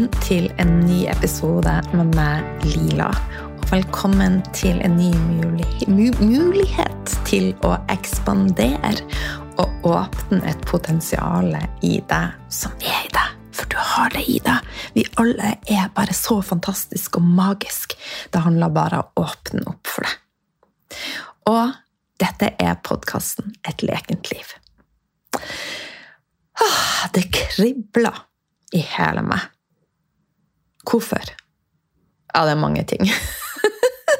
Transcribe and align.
Velkommen 0.00 0.22
til 0.24 0.46
en 0.56 0.70
ny 0.86 1.02
episode 1.12 1.72
med 1.92 2.14
meg, 2.16 2.62
Lila. 2.64 3.10
Og 3.60 3.66
velkommen 3.68 4.38
til 4.56 4.78
en 4.80 4.94
ny 4.96 5.10
mulig, 5.12 5.66
mu, 5.92 6.06
mulighet 6.22 7.12
til 7.28 7.50
å 7.68 7.74
ekspandere 7.92 8.94
og 9.60 9.84
åpne 9.90 10.40
et 10.48 10.64
potensial 10.64 11.52
i 11.84 11.92
deg 12.08 12.48
som 12.48 12.72
er 12.80 13.10
i 13.10 13.12
deg. 13.12 13.36
For 13.52 13.68
du 13.68 13.76
har 13.90 14.16
det 14.16 14.24
i 14.24 14.38
deg. 14.48 14.72
Vi 14.96 15.04
alle 15.20 15.52
er 15.68 15.92
bare 15.92 16.16
så 16.16 16.40
fantastiske 16.48 17.20
og 17.20 17.28
magiske. 17.36 18.00
Det 18.32 18.40
handler 18.48 18.72
bare 18.72 19.04
om 19.04 19.12
å 19.20 19.28
åpne 19.28 19.68
opp 19.68 19.94
for 19.98 20.08
det. 20.08 20.16
Og 21.52 21.76
dette 22.24 22.54
er 22.56 22.80
podkasten 22.88 23.52
Et 23.68 23.84
lekent 23.84 24.32
liv. 24.32 24.56
Det 27.12 27.28
kribler 27.36 28.28
i 28.72 28.86
hele 28.96 29.28
meg. 29.28 29.50
Hvorfor? 30.86 31.32
Ja, 32.34 32.44
det 32.46 32.54
er 32.54 32.60
mange 32.60 32.84
ting. 32.88 33.10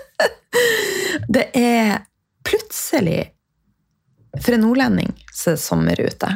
det 1.34 1.46
er 1.56 2.00
plutselig 2.46 3.30
For 4.40 4.54
en 4.54 4.64
nordlending 4.64 5.12
så 5.34 5.52
er 5.52 5.56
det 5.58 5.62
sommer 5.62 6.00
ute. 6.00 6.30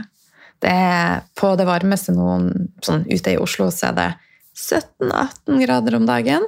Det 0.63 0.71
er 0.71 1.25
på 1.39 1.53
det 1.59 1.67
varmeste 1.69 2.15
noen 2.15 2.49
sånn 2.83 3.05
ute 3.07 3.35
i 3.35 3.41
Oslo 3.41 3.69
så 3.75 3.91
er 3.91 3.99
det 3.99 4.09
17-18 4.55 5.61
grader 5.65 5.99
om 5.99 6.07
dagen. 6.09 6.47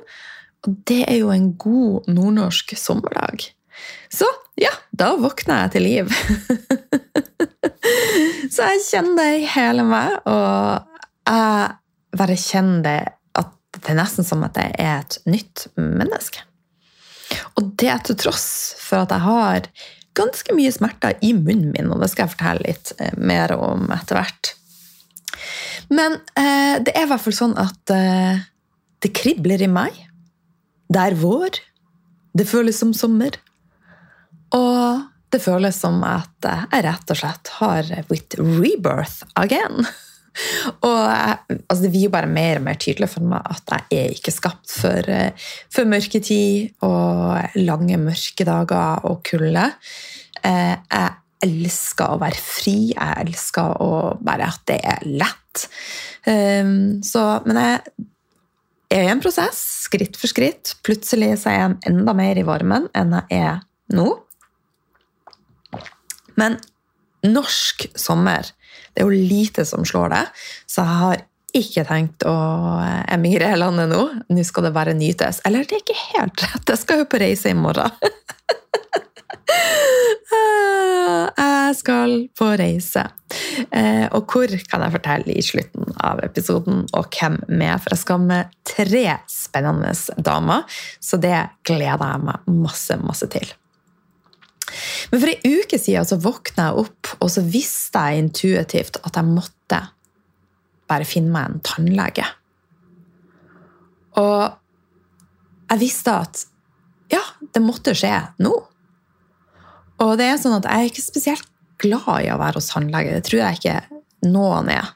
Og 0.66 0.78
det 0.88 1.02
er 1.06 1.20
jo 1.20 1.30
en 1.34 1.52
god 1.60 2.08
nordnorsk 2.10 2.74
sommerdag. 2.78 3.44
Så 4.12 4.26
ja, 4.58 4.72
da 4.90 5.12
våkner 5.20 5.66
jeg 5.66 5.74
til 5.74 5.86
liv. 5.86 6.12
så 8.54 8.70
jeg 8.72 8.84
kjenner 8.88 9.18
det 9.20 9.28
i 9.42 9.50
hele 9.52 9.84
meg, 9.86 10.16
og 10.26 10.86
jeg 11.28 12.16
bare 12.16 12.38
kjenner 12.40 12.86
det 12.86 13.00
det 13.82 13.92
er 13.92 13.98
nesten 13.98 14.26
som 14.26 14.44
at 14.46 14.56
jeg 14.58 14.74
er 14.80 15.02
et 15.02 15.18
nytt 15.28 15.66
menneske. 15.76 16.44
Og 17.58 17.72
det 17.80 17.94
til 18.06 18.18
tross 18.26 18.48
for 18.80 19.04
at 19.04 19.14
jeg 19.14 19.24
har 19.26 19.70
ganske 20.16 20.54
mye 20.56 20.72
smerter 20.72 21.16
i 21.24 21.32
munnen 21.36 21.72
min, 21.74 21.90
og 21.92 22.00
det 22.00 22.10
skal 22.12 22.26
jeg 22.26 22.36
fortelle 22.36 22.68
litt 22.68 22.92
eh, 23.02 23.16
mer 23.18 23.52
om 23.56 23.90
etter 23.94 24.20
hvert. 24.20 24.52
Men 25.92 26.18
eh, 26.38 26.78
det 26.82 26.94
er 26.94 27.04
i 27.04 27.10
hvert 27.10 27.24
fall 27.26 27.36
sånn 27.36 27.56
at 27.60 27.92
eh, 27.92 28.44
det 29.04 29.12
kribler 29.16 29.62
i 29.62 29.70
meg. 29.70 29.98
Det 30.88 31.02
er 31.02 31.18
vår. 31.20 31.60
Det 32.36 32.46
føles 32.48 32.78
som 32.80 32.94
sommer. 32.96 33.36
Og 34.56 35.04
det 35.34 35.42
føles 35.42 35.76
som 35.82 35.98
at 36.06 36.46
jeg 36.46 36.84
rett 36.86 37.12
og 37.12 37.18
slett 37.18 37.52
har 37.58 37.92
blitt 38.08 38.38
rebirth 38.40 39.26
again. 39.36 39.84
Og 40.84 41.02
altså 41.08 41.80
det 41.82 41.92
blir 41.92 42.06
jo 42.06 42.14
bare 42.14 42.30
mer 42.30 42.60
og 42.60 42.66
mer 42.66 42.78
tydelig 42.80 43.08
for 43.12 43.26
meg 43.26 43.46
at 43.52 43.76
jeg 43.90 44.06
er 44.06 44.16
ikke 44.16 44.34
skapt 44.34 44.72
for, 44.72 45.10
eh, 45.12 45.46
for 45.72 45.88
mørketid 45.88 46.82
og 46.86 47.56
lange 47.60 47.98
mørkedager 48.00 49.06
og 49.08 49.22
kulde. 49.26 49.70
Eh, 50.44 50.74
jeg 50.76 51.14
elsker 51.46 52.14
å 52.14 52.20
være 52.20 52.40
fri. 52.40 52.76
Jeg 52.92 53.24
elsker 53.26 53.80
å 53.84 53.90
bare 54.24 54.50
at 54.50 54.62
det 54.68 54.80
er 54.84 55.08
lett. 55.08 55.66
Ehm, 56.28 57.02
så, 57.06 57.24
men 57.46 57.60
jeg 57.60 57.80
er 58.96 59.08
i 59.08 59.10
en 59.12 59.22
prosess, 59.22 59.60
skritt 59.86 60.18
for 60.18 60.32
skritt. 60.32 60.76
Plutselig 60.86 61.34
er 61.36 61.58
jeg 61.58 61.76
enda 61.90 62.14
mer 62.16 62.38
i 62.38 62.46
varmen 62.46 62.88
enn 62.96 63.16
jeg 63.18 63.42
er 63.42 63.60
nå. 63.94 64.08
Men 66.36 66.58
norsk 67.26 67.86
sommer 67.98 68.48
det 68.96 69.04
er 69.04 69.10
jo 69.10 69.26
lite 69.28 69.66
som 69.68 69.84
slår 69.84 70.08
det, 70.14 70.22
så 70.64 70.80
jeg 70.80 71.00
har 71.02 71.24
ikke 71.56 71.84
tenkt 71.88 72.24
å 72.28 72.36
emigrere 73.12 73.58
landet 73.60 73.90
nå. 73.92 74.02
Nå 74.32 74.44
skal 74.44 74.64
det 74.66 74.72
bare 74.76 74.96
nytes. 74.96 75.42
Eller 75.48 75.64
det 75.68 75.78
er 75.78 75.82
ikke 75.84 76.02
helt 76.14 76.44
rett, 76.44 76.72
jeg 76.72 76.80
skal 76.80 77.02
jo 77.02 77.08
på 77.12 77.20
reise 77.20 77.52
i 77.52 77.56
morgen. 77.56 77.92
jeg 81.36 81.76
skal 81.76 82.16
på 82.36 82.48
reise. 82.60 83.04
Eh, 83.68 84.06
og 84.16 84.32
hvor 84.32 84.48
kan 84.70 84.84
jeg 84.86 84.96
fortelle 84.96 85.36
i 85.36 85.44
slutten 85.44 85.92
av 86.00 86.24
episoden, 86.24 86.84
og 86.96 87.04
hvem 87.12 87.36
med? 87.52 87.76
For 87.84 87.92
jeg 87.92 88.04
skal 88.04 88.24
med 88.24 88.56
tre 88.68 89.06
spennende 89.30 89.92
damer, 90.16 90.64
så 91.04 91.20
det 91.20 91.36
gleder 91.68 92.00
jeg 92.16 92.26
meg 92.30 92.50
masse, 92.64 92.96
masse 93.04 93.28
til. 93.32 93.48
Men 95.12 95.22
for 95.22 95.32
ei 95.32 95.56
uke 95.60 95.78
siden 95.80 96.08
så 96.08 96.18
våkna 96.20 96.70
jeg 96.70 96.84
opp, 96.84 97.12
og 97.20 97.30
så 97.32 97.44
visste 97.44 98.02
jeg 98.06 98.24
intuitivt 98.24 99.00
at 99.02 99.18
jeg 99.18 99.28
måtte 99.28 99.80
bare 100.90 101.08
finne 101.08 101.32
meg 101.34 101.50
en 101.50 101.64
tannlege. 101.66 102.26
Og 104.20 104.56
jeg 105.72 105.82
visste 105.82 106.14
at 106.14 106.46
ja, 107.12 107.22
det 107.54 107.62
måtte 107.62 107.94
skje 107.96 108.14
nå. 108.42 108.54
Og 110.02 110.12
det 110.20 110.28
er 110.28 110.40
sånn 110.40 110.58
at 110.58 110.66
jeg 110.68 110.82
er 110.82 110.90
ikke 110.90 111.04
spesielt 111.04 111.50
glad 111.82 112.24
i 112.24 112.30
å 112.32 112.38
være 112.40 112.60
hos 112.60 112.70
tannlege. 112.72 113.14
Det 113.16 113.26
tror 113.28 113.42
jeg 113.42 113.60
ikke 113.60 114.30
noen 114.32 114.70
er. 114.72 114.94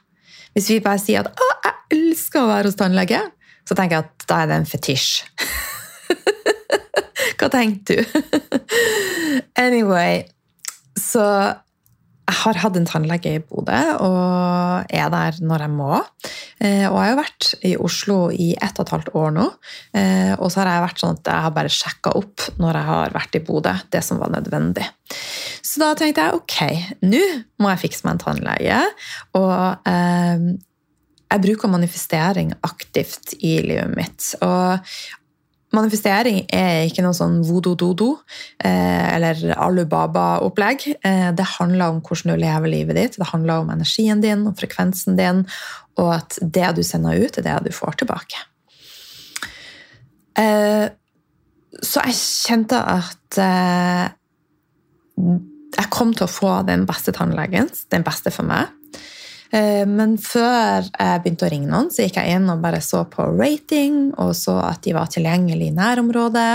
Hvis 0.55 0.69
vi 0.73 0.81
bare 0.83 0.99
sier 0.99 1.23
at 1.23 1.31
'Å, 1.31 1.47
jeg 1.65 1.75
elsker 1.97 2.41
å 2.41 2.51
være 2.51 2.67
hos 2.67 2.79
tannlege', 2.79 3.23
så 3.67 3.75
tenker 3.77 3.95
jeg 3.95 4.05
at 4.05 4.27
da 4.27 4.41
er 4.41 4.47
det 4.47 4.57
en 4.59 4.67
fetisj. 4.67 5.23
Hva 7.39 7.49
tenkte 7.51 7.99
du? 7.99 8.21
anyway, 9.65 10.23
så 10.99 11.25
jeg 12.31 12.39
har 12.45 12.59
hatt 12.63 12.77
en 12.79 12.87
tannlege 12.87 13.33
i 13.35 13.41
Bodø 13.43 13.79
og 14.05 14.93
er 14.93 15.09
der 15.11 15.39
når 15.43 15.65
jeg 15.65 15.73
må. 15.73 15.97
Eh, 16.63 16.85
og 16.87 16.95
jeg 16.95 17.01
har 17.01 17.09
jo 17.09 17.19
vært 17.19 17.47
i 17.67 17.71
Oslo 17.87 18.17
i 18.31 18.51
ett 18.55 18.79
og 18.79 18.85
et 18.85 18.93
halvt 18.95 19.11
år 19.19 19.33
nå. 19.35 19.47
Eh, 19.97 20.31
og 20.37 20.47
så 20.47 20.61
har 20.61 20.69
jeg 20.71 20.85
vært 20.85 21.03
sånn 21.03 21.19
at 21.19 21.31
jeg 21.33 21.45
har 21.47 21.55
bare 21.57 21.73
sjekka 21.73 22.13
opp 22.21 22.47
når 22.61 22.79
jeg 22.79 22.89
har 22.91 23.15
vært 23.17 23.37
i 23.37 23.43
Bodø, 23.49 23.75
det 23.91 24.03
som 24.07 24.21
var 24.21 24.31
nødvendig. 24.31 24.87
Så 25.59 25.83
da 25.83 25.91
tenkte 25.97 26.27
jeg 26.27 26.39
ok, 26.39 26.57
nå 27.03 27.23
må 27.59 27.73
jeg 27.73 27.83
fikse 27.83 28.07
meg 28.07 28.15
en 28.15 28.23
tannlege. 28.23 28.81
Og 29.41 29.89
eh, 29.91 30.47
jeg 31.31 31.45
bruker 31.47 31.71
manifestering 31.71 32.55
aktivt 32.67 33.35
i 33.39 33.57
livet 33.65 33.91
mitt. 33.97 34.31
Og 34.43 34.93
Manifestering 35.71 36.41
er 36.51 36.83
ikke 36.89 37.03
noe 37.05 37.15
sånn 37.15 37.37
voodoo-dodo 37.47 38.09
eh, 38.59 39.05
eller 39.15 39.39
alubaba-opplegg. 39.55 40.87
Eh, 40.99 41.29
det 41.37 41.45
handler 41.53 41.93
om 41.93 42.01
hvordan 42.03 42.33
du 42.33 42.41
lever 42.41 42.73
livet 42.73 42.99
ditt, 42.99 43.15
det 43.21 43.29
handler 43.29 43.63
om 43.63 43.71
energien 43.71 44.19
din 44.23 44.43
og 44.49 44.57
frekvensen 44.59 45.15
din, 45.19 45.45
og 45.95 46.09
at 46.17 46.39
det 46.41 46.73
du 46.75 46.83
sender 46.83 47.23
ut, 47.23 47.39
er 47.39 47.47
det 47.47 47.69
du 47.69 47.71
får 47.75 48.01
tilbake. 48.03 48.43
Eh, 50.41 50.91
så 51.81 52.03
jeg 52.03 52.19
kjente 52.19 52.75
at 52.75 53.39
jeg 55.71 55.87
kom 55.93 56.11
til 56.11 56.25
å 56.27 56.31
få 56.31 56.51
den 56.67 56.83
beste 56.89 57.13
tannlegen, 57.15 57.71
den 57.95 58.03
beste 58.03 58.33
for 58.35 58.43
meg. 58.43 58.75
Eh, 59.51 59.83
men 59.87 60.15
før 60.21 60.87
jeg 60.87 61.21
begynte 61.23 61.47
å 61.47 61.51
ringe 61.51 61.71
noen, 61.71 61.91
så 61.91 62.05
gikk 62.05 62.19
jeg 62.21 62.37
inn 62.37 62.49
og 62.51 62.63
bare 62.63 62.81
så 62.83 63.03
på 63.11 63.25
rating, 63.35 64.13
og 64.21 64.33
så 64.37 64.57
at 64.63 64.83
de 64.85 64.95
var 64.95 65.11
tilgjengelige 65.11 65.73
i 65.73 65.77
nærområdet. 65.77 66.51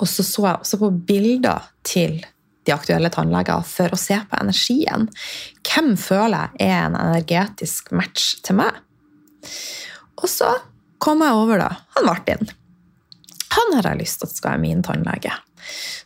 Og 0.00 0.08
så 0.08 0.24
så 0.26 0.46
jeg 0.48 0.62
også 0.64 0.80
på 0.80 0.92
bilder 1.12 1.68
til 1.86 2.22
de 2.62 2.72
aktuelle 2.74 3.10
tannleger 3.12 3.64
for 3.66 3.92
å 3.92 4.00
se 4.00 4.16
på 4.30 4.38
energien. 4.38 5.08
Hvem 5.66 5.94
føler 6.00 6.52
jeg 6.56 6.70
er 6.70 6.86
en 6.86 6.98
energetisk 6.98 7.92
match 7.96 8.36
til 8.46 8.60
meg? 8.62 8.78
Og 10.22 10.28
så 10.30 10.52
kom 11.02 11.24
jeg 11.24 11.38
over 11.38 11.64
da, 11.64 11.70
han 11.96 12.06
Martin. 12.06 12.52
Han 13.52 13.74
har 13.76 13.90
jeg 13.90 14.04
lyst 14.04 14.22
til 14.22 14.30
at 14.30 14.38
skal 14.38 14.54
være 14.54 14.62
min 14.62 14.84
tannlege. 14.86 15.34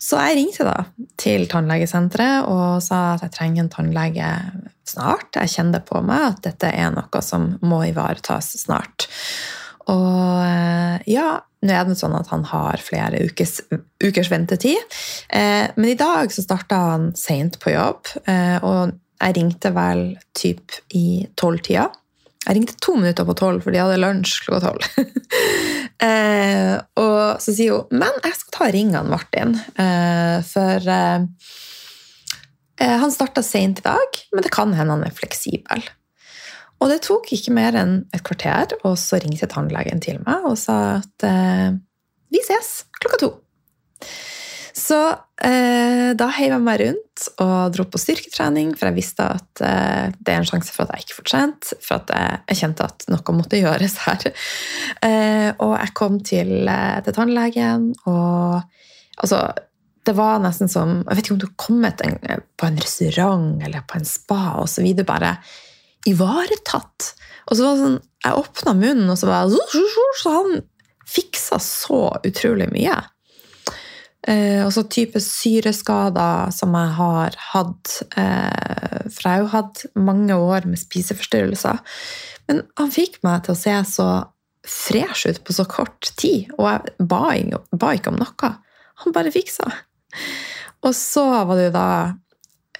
Så 0.02 0.20
jeg 0.22 0.38
ringte 0.38 0.66
da 0.66 0.76
til 1.20 1.46
tannlegesenteret 1.50 2.48
og 2.50 2.82
sa 2.84 3.16
at 3.16 3.26
jeg 3.26 3.34
trenger 3.36 3.64
en 3.64 3.72
tannlege 3.72 4.30
snart. 4.86 5.34
Jeg 5.34 5.52
kjenner 5.56 5.84
på 5.86 6.00
meg 6.06 6.32
at 6.32 6.42
dette 6.46 6.70
er 6.70 6.94
noe 6.94 7.22
som 7.24 7.54
må 7.66 7.82
ivaretas 7.88 8.52
snart. 8.62 9.08
Og 9.92 10.42
eh, 10.42 11.02
ja, 11.10 11.28
nå 11.66 11.74
er 11.74 11.86
det 11.86 11.98
sånn 11.98 12.16
at 12.18 12.30
han 12.32 12.44
har 12.50 12.82
flere 12.82 13.22
ukes, 13.26 13.60
ukers 14.02 14.30
ventetid. 14.32 14.78
Eh, 15.30 15.66
men 15.76 15.90
i 15.92 15.98
dag 15.98 16.32
så 16.34 16.44
starta 16.44 16.82
han 16.92 17.10
seint 17.18 17.60
på 17.62 17.74
jobb, 17.74 18.14
eh, 18.26 18.56
og 18.62 18.96
jeg 19.16 19.36
ringte 19.38 19.72
vel 19.74 20.08
typ 20.36 20.74
i 20.98 21.24
tolvtida. 21.38 21.88
Jeg 22.46 22.54
ringte 22.54 22.76
to 22.78 22.94
minutter 22.94 23.26
på 23.26 23.34
tolv, 23.34 23.64
for 23.64 23.74
de 23.74 23.80
hadde 23.82 23.98
lunsj 23.98 24.38
klokka 24.46 24.68
tolv. 24.68 24.84
eh, 26.06 26.76
og 27.02 27.42
så 27.42 27.54
sier 27.54 27.74
hun 27.74 28.02
men 28.02 28.20
jeg 28.22 28.38
skal 28.38 28.54
ta 28.54 28.68
ringene 28.70 29.10
Martin, 29.10 29.56
eh, 29.82 30.38
for 30.46 30.90
eh, 30.94 31.26
eh 32.86 32.96
han 33.02 33.14
starta 33.14 33.42
seint 33.42 33.82
i 33.82 33.86
dag, 33.88 34.20
men 34.32 34.46
det 34.46 34.54
kan 34.54 34.74
hende 34.78 34.94
han 34.94 35.06
er 35.08 35.16
fleksibel. 35.16 35.82
Og 36.78 36.92
det 36.92 37.00
tok 37.08 37.32
ikke 37.34 37.54
mer 37.56 37.76
enn 37.80 37.98
et 38.14 38.22
kvarter, 38.26 38.76
og 38.84 38.94
så 39.00 39.18
ringte 39.22 39.48
tannlegen 39.50 40.02
til 40.04 40.20
meg 40.22 40.46
og 40.46 40.58
sa 40.60 41.00
at 41.00 41.26
eh, 41.26 41.74
vi 42.30 42.42
ses 42.46 42.84
klokka 43.00 43.22
to. 43.24 43.32
Så 44.76 44.96
eh, 45.40 46.10
da 46.20 46.26
heiv 46.36 46.52
jeg 46.52 46.60
meg 46.60 46.80
rundt 46.82 47.26
og 47.40 47.72
dro 47.72 47.86
på 47.88 48.00
styrketrening, 48.00 48.74
for 48.76 48.90
jeg 48.90 48.96
visste 48.98 49.24
at 49.38 49.62
eh, 49.64 50.10
det 50.20 50.34
er 50.34 50.42
en 50.42 50.48
sjanse 50.48 50.74
for 50.74 50.84
at 50.84 50.92
jeg 50.92 51.06
ikke 51.06 51.16
får 51.16 51.28
trent, 51.30 51.70
for 51.80 51.96
at 51.96 52.12
jeg, 52.12 52.42
jeg, 52.50 52.58
kjente 52.60 52.88
at 52.90 53.06
noe 53.08 53.36
måtte 53.38 53.62
gjøres 53.62 54.00
her. 54.04 54.26
Eh, 55.06 55.50
og 55.62 55.74
jeg 55.76 55.92
kom 55.98 56.16
til, 56.24 56.50
eh, 56.70 56.98
til 57.04 57.14
tannlegen, 57.14 57.90
og 58.08 58.62
altså 59.22 59.40
det 60.06 60.14
var 60.16 60.40
nesten 60.42 60.70
som 60.70 61.00
Jeg 61.02 61.18
vet 61.18 61.24
ikke 61.24 61.34
om 61.34 61.40
du 61.42 61.46
har 61.48 61.58
kommet 61.60 62.02
en, 62.06 62.16
på 62.56 62.68
en 62.68 62.78
restaurant 62.80 63.62
eller 63.66 63.84
på 63.86 63.98
en 63.98 64.08
spa, 64.08 64.40
og 64.60 64.68
så 64.70 64.84
videre 64.84 65.06
bare 65.08 65.32
ivaretatt. 66.06 67.10
Og 67.46 67.58
så 67.58 67.66
var 67.66 67.74
det 67.76 67.84
sånn, 67.84 67.98
Jeg 68.26 68.40
åpna 68.42 68.74
munnen, 68.78 69.10
og 69.12 69.18
så 69.20 69.30
var 69.30 69.52
Så 70.22 70.34
han 70.34 70.64
fiksa 71.06 71.60
så 71.62 72.00
utrolig 72.26 72.70
mye. 72.72 72.96
Eh, 74.26 74.62
og 74.66 74.72
så 74.74 74.82
type 74.90 75.20
syreskader 75.22 76.50
som 76.54 76.74
jeg 76.74 76.94
har 76.98 77.36
hatt. 77.52 77.92
Eh, 78.18 79.04
for 79.06 79.22
jeg 79.22 79.30
har 79.30 79.42
jo 79.44 79.52
hatt 79.52 79.84
mange 79.94 80.34
år 80.34 80.66
med 80.66 80.80
spiseforstyrrelser. 80.82 81.78
Men 82.50 82.64
han 82.78 82.94
fikk 82.94 83.20
meg 83.26 83.44
til 83.46 83.54
å 83.54 83.60
se 83.60 83.76
så 83.92 84.08
fresh 84.66 85.30
ut 85.30 85.42
på 85.46 85.54
så 85.54 85.62
kort 85.70 86.10
tid, 86.18 86.50
og 86.58 86.66
jeg 86.66 87.06
ba, 87.06 87.22
ba 87.70 87.92
ikke 87.94 88.10
om 88.10 88.18
noe. 88.18 88.52
Han 89.04 89.14
bare 89.14 89.34
fiksa. 89.34 89.68
Og 90.82 90.94
så 90.96 91.22
var 91.46 91.54
det 91.54 91.68
jo 91.68 91.74
da 91.74 91.88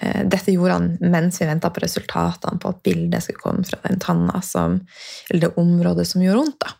eh, 0.00 0.24
Dette 0.26 0.54
gjorde 0.54 0.78
han 0.78 0.88
mens 1.12 1.38
vi 1.40 1.46
venta 1.48 1.70
på 1.70 1.82
resultatene 1.84 2.58
på 2.62 2.72
at 2.72 2.82
bildet 2.86 3.22
skulle 3.22 3.42
komme 3.42 3.66
fra 3.68 3.78
den 3.86 4.02
tanna 4.02 4.42
som, 4.42 4.80
eller 5.30 5.46
det 5.46 5.62
området 5.62 6.08
som 6.10 6.24
gjorde 6.24 6.42
vondt. 6.42 6.58
da. 6.66 6.74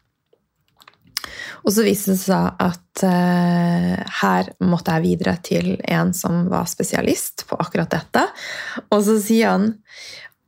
Og 1.66 1.74
så 1.74 1.82
viste 1.82 2.14
det 2.14 2.20
seg 2.22 2.60
at 2.62 3.02
uh, 3.02 3.94
her 4.20 4.50
måtte 4.62 4.94
jeg 4.94 5.04
videre 5.04 5.34
til 5.42 5.72
en 5.82 6.12
som 6.14 6.46
var 6.52 6.68
spesialist 6.70 7.42
på 7.50 7.58
akkurat 7.58 7.90
dette. 7.90 8.22
Og 8.94 9.02
så 9.08 9.18
sier 9.22 9.56
han 9.56 9.72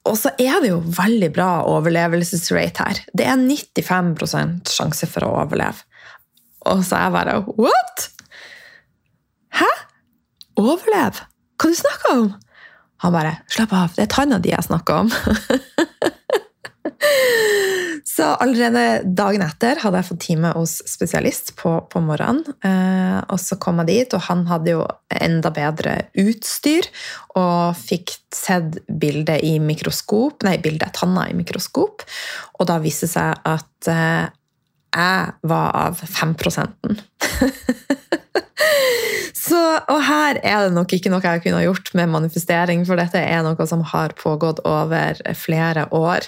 Og 0.09 0.15
så 0.17 0.31
er 0.39 0.63
det 0.63 0.71
jo 0.71 0.79
veldig 0.81 1.33
bra 1.35 1.51
overlevelsesrate 1.69 2.87
her. 2.87 3.03
Det 3.13 3.27
er 3.27 3.37
95% 3.37 4.71
sjanse 4.73 5.11
for 5.11 5.27
å 5.27 5.35
overleve. 5.43 5.83
Og 6.71 6.85
så 6.87 6.97
er 7.01 7.09
jeg 7.09 7.17
bare 7.19 7.37
What?! 7.59 8.07
Hæ? 9.59 9.69
Overleve? 10.59 11.27
Hva 11.59 11.73
du 11.73 11.77
snakker 11.77 12.15
om? 12.15 12.29
Han 13.03 13.15
bare 13.15 13.37
Slapp 13.51 13.75
av, 13.75 13.95
det 13.95 14.07
er 14.07 14.15
tanna 14.15 14.39
di 14.43 14.55
jeg 14.55 14.71
snakker 14.71 15.03
om. 15.03 15.11
Så 18.09 18.25
allerede 18.43 19.03
dagen 19.05 19.43
etter 19.45 19.79
hadde 19.83 20.01
jeg 20.01 20.09
fått 20.09 20.23
time 20.25 20.51
hos 20.57 20.79
spesialist 20.91 21.53
på, 21.59 21.71
på 21.91 22.01
morgenen. 22.03 22.43
Eh, 22.67 23.19
og 23.31 23.39
så 23.43 23.59
kom 23.63 23.79
jeg 23.83 23.91
dit, 23.91 24.17
og 24.17 24.25
han 24.27 24.45
hadde 24.49 24.75
jo 24.75 24.83
enda 25.21 25.53
bedre 25.55 25.95
utstyr 26.19 26.89
og 27.39 27.79
fikk 27.79 28.17
sett 28.35 28.81
bildet 28.89 29.45
i 29.47 29.59
mikroskop, 29.63 30.43
nei, 30.47 30.57
bildet 30.63 30.97
tanna 30.99 31.29
i 31.31 31.37
mikroskop. 31.39 32.03
Og 32.59 32.71
da 32.71 32.81
viste 32.83 33.07
det 33.07 33.15
seg 33.15 33.31
at 33.55 33.93
eh, 33.93 34.27
jeg 34.89 35.51
var 35.53 35.69
av 35.77 36.01
5 36.01 36.35
Så, 39.39 39.59
og 39.89 40.01
her 40.03 40.39
er 40.43 40.65
det 40.65 40.75
nok 40.75 40.93
ikke 40.97 41.11
noe 41.13 41.23
jeg 41.23 41.45
kunne 41.45 41.63
gjort 41.63 41.93
med 41.97 42.11
manifestering, 42.11 42.83
for 42.89 42.99
dette 42.99 43.21
er 43.21 43.45
noe 43.47 43.67
som 43.71 43.85
har 43.87 44.15
pågått 44.19 44.61
over 44.67 45.21
flere 45.39 45.87
år. 45.95 46.27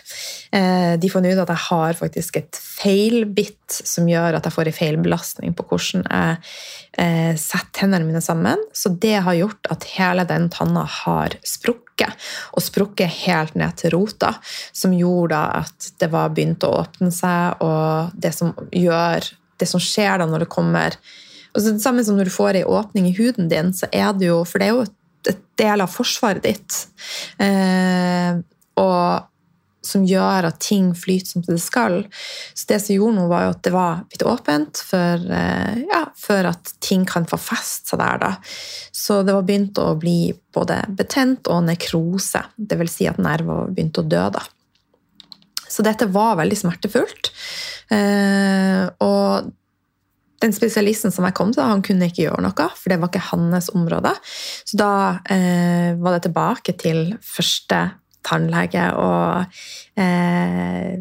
Eh, 0.54 0.94
de 1.00 1.10
fant 1.10 1.26
ut 1.26 1.42
at 1.42 1.50
jeg 1.50 1.64
har 1.66 1.98
faktisk 1.98 2.38
et 2.40 2.60
feilbitt 2.60 3.80
som 3.82 4.08
gjør 4.10 4.38
at 4.38 4.46
jeg 4.46 4.54
får 4.54 4.70
en 4.70 4.78
feilbelastning 4.78 5.56
på 5.58 5.66
hvordan 5.70 6.06
jeg 6.06 6.38
eh, 7.02 7.34
setter 7.40 7.74
tennene 7.82 8.06
mine 8.06 8.22
sammen. 8.24 8.62
Så 8.72 8.94
det 9.02 9.18
har 9.26 9.38
gjort 9.38 9.70
at 9.74 9.88
hele 9.96 10.26
den 10.28 10.48
tanna 10.54 10.86
har 11.02 11.34
sprukket, 11.46 12.14
og 12.54 12.64
sprukket 12.64 13.24
helt 13.26 13.58
ned 13.58 13.74
til 13.80 13.96
rota, 13.96 14.36
som 14.72 14.94
gjorde 14.96 15.40
at 15.64 15.90
det 16.00 16.12
var 16.14 16.30
begynt 16.36 16.64
å 16.66 16.76
åpne 16.84 17.10
seg, 17.14 17.60
og 17.66 18.14
det 18.14 18.32
som 18.36 18.54
gjør 18.70 19.32
det 19.60 19.68
som 19.68 19.82
skjer 19.82 20.20
da 20.20 20.28
når 20.28 20.46
det 20.46 20.54
kommer 20.54 20.96
og 21.54 21.62
så 21.62 21.74
det 21.74 21.82
samme 21.82 22.04
som 22.06 22.18
når 22.18 22.30
du 22.30 22.34
får 22.34 22.60
ei 22.60 22.66
åpning 22.68 23.10
i 23.10 23.16
huden 23.16 23.50
din, 23.50 23.72
så 23.76 23.88
er 23.92 24.12
det 24.16 24.30
jo 24.30 24.42
For 24.48 24.62
det 24.62 24.68
er 24.68 24.76
jo 24.76 24.86
et 25.30 25.42
del 25.60 25.82
av 25.84 25.90
forsvaret 25.92 26.44
ditt. 26.46 26.76
Eh, 27.42 28.38
og 28.80 29.26
som 29.84 30.04
gjør 30.04 30.48
at 30.50 30.60
ting 30.62 30.90
flyter 30.96 31.34
som 31.34 31.44
det 31.44 31.58
skal. 31.62 32.02
Så 32.56 32.68
det 32.68 32.80
som 32.84 32.94
gjorde 32.94 33.16
noe, 33.16 33.30
var 33.30 33.46
jo 33.46 33.52
at 33.54 33.62
det 33.64 33.72
var 33.74 34.02
litt 34.12 34.24
åpent 34.28 34.82
for, 34.90 35.24
eh, 35.36 35.82
ja, 35.88 36.02
for 36.16 36.48
at 36.52 36.72
ting 36.84 37.06
kan 37.08 37.26
få 37.28 37.40
feste 37.40 37.92
seg 37.92 38.00
der. 38.02 38.18
da. 38.18 38.32
Så 38.92 39.22
det 39.24 39.34
var 39.34 39.42
begynt 39.48 39.80
å 39.80 39.98
bli 39.98 40.32
både 40.52 40.82
betent 40.96 41.48
og 41.48 41.64
nekrose. 41.64 42.44
Vil 42.56 42.92
si 42.92 43.08
at 43.08 43.18
nerver 43.18 43.72
begynte 43.72 44.04
å 44.04 44.08
dø. 44.08 44.30
da. 44.30 44.42
Så 45.68 45.82
dette 45.82 46.06
var 46.10 46.36
veldig 46.36 46.58
smertefullt. 46.58 47.30
Eh, 47.90 48.90
og 49.00 49.52
den 50.40 50.54
spesialisten 50.56 51.12
som 51.12 51.26
jeg 51.28 51.36
kom 51.36 51.52
til, 51.54 51.64
han 51.66 51.84
kunne 51.84 52.08
ikke 52.08 52.26
gjøre 52.26 52.44
noe, 52.44 52.68
for 52.76 52.92
det 52.92 53.00
var 53.00 53.12
ikke 53.12 53.28
hans 53.30 53.70
område. 53.76 54.12
Så 54.64 54.80
da 54.80 54.92
eh, 55.32 55.92
var 56.00 56.16
det 56.16 56.24
tilbake 56.28 56.76
til 56.80 57.14
første 57.24 57.82
tannlege, 58.26 58.86
og 59.00 60.00
eh, 60.00 60.96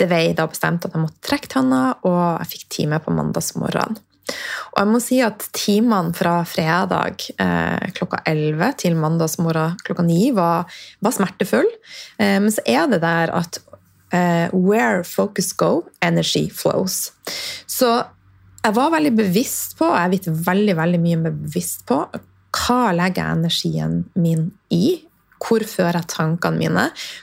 det 0.00 0.08
vei 0.10 0.22
da 0.36 0.46
bestemte 0.50 0.88
at 0.88 0.96
jeg 0.96 1.04
måtte 1.04 1.26
trekke 1.26 1.50
tanna, 1.52 1.82
og 2.02 2.22
jeg 2.40 2.52
fikk 2.54 2.70
time 2.80 3.02
på 3.02 3.14
mandagsmorgenen. 3.14 4.00
Og 4.30 4.78
jeg 4.78 4.90
må 4.90 5.00
si 5.02 5.18
at 5.24 5.42
timene 5.56 6.14
fra 6.14 6.36
fredag 6.46 7.24
eh, 7.42 7.88
klokka 7.96 8.20
11 8.30 8.76
til 8.84 8.94
mandagsmorgen 8.98 9.80
klokka 9.86 10.04
9 10.06 10.30
var, 10.36 10.70
var 11.02 11.16
smertefulle. 11.16 11.72
Eh, 12.20 12.38
men 12.38 12.54
så 12.54 12.62
er 12.68 12.86
det 12.92 13.00
der 13.02 13.34
at 13.34 13.58
eh, 14.14 14.46
where 14.54 15.02
focus 15.04 15.52
go, 15.52 15.88
energy 16.02 16.46
flows. 16.54 17.10
Så 17.66 18.04
jeg 18.60 18.76
var 18.76 18.90
veldig 18.92 19.12
bevisst 19.16 19.78
på, 19.78 19.88
og 19.88 19.96
jeg 19.96 20.16
vet 20.16 20.32
veldig, 20.48 20.74
veldig 20.80 21.00
mye 21.00 21.20
bevisst 21.30 21.86
på, 21.88 22.02
hva 22.60 22.90
legger 22.92 23.22
jeg 23.22 23.38
energien 23.38 23.94
min 24.18 24.50
i? 24.74 24.98
Hvor 25.40 25.62
fører 25.64 25.96
jeg 26.02 26.10
tankene 26.12 26.60
mine? 26.60 26.82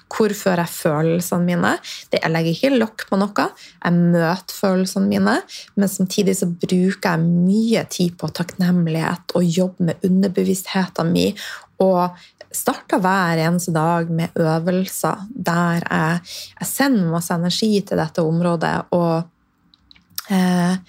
Hvor 0.10 0.34
fører 0.34 0.63
jeg 0.63 0.74
følelsene 0.74 1.46
mine? 1.46 1.75
Jeg 2.10 2.32
legger 2.34 2.56
ikke 2.56 2.79
lokk 2.79 3.06
på 3.12 3.20
noe. 3.22 3.46
Jeg 3.84 3.94
møter 4.15 4.58
følelsene 4.58 5.12
mine, 5.12 5.36
men 5.77 5.91
samtidig 5.91 6.34
så 6.39 6.50
bruker 6.50 7.12
jeg 7.12 7.27
mye 7.27 7.86
tid 7.94 8.17
på 8.17 8.32
takknemlighet 8.39 9.38
og 9.38 9.46
jobber 9.46 9.91
med 9.91 10.10
underbevisstheten 10.10 11.13
min. 11.13 11.38
Og 11.86 12.17
starter 12.50 13.03
hver 13.03 13.44
eneste 13.44 13.75
dag 13.75 14.10
med 14.10 14.34
øvelser 14.41 15.27
der 15.29 15.84
jeg, 15.84 16.22
jeg 16.58 16.72
sender 16.72 17.12
masse 17.13 17.36
energi 17.36 17.75
til 17.86 18.01
dette 18.01 18.25
området. 18.25 18.77
og 18.98 20.34
eh, 20.34 20.79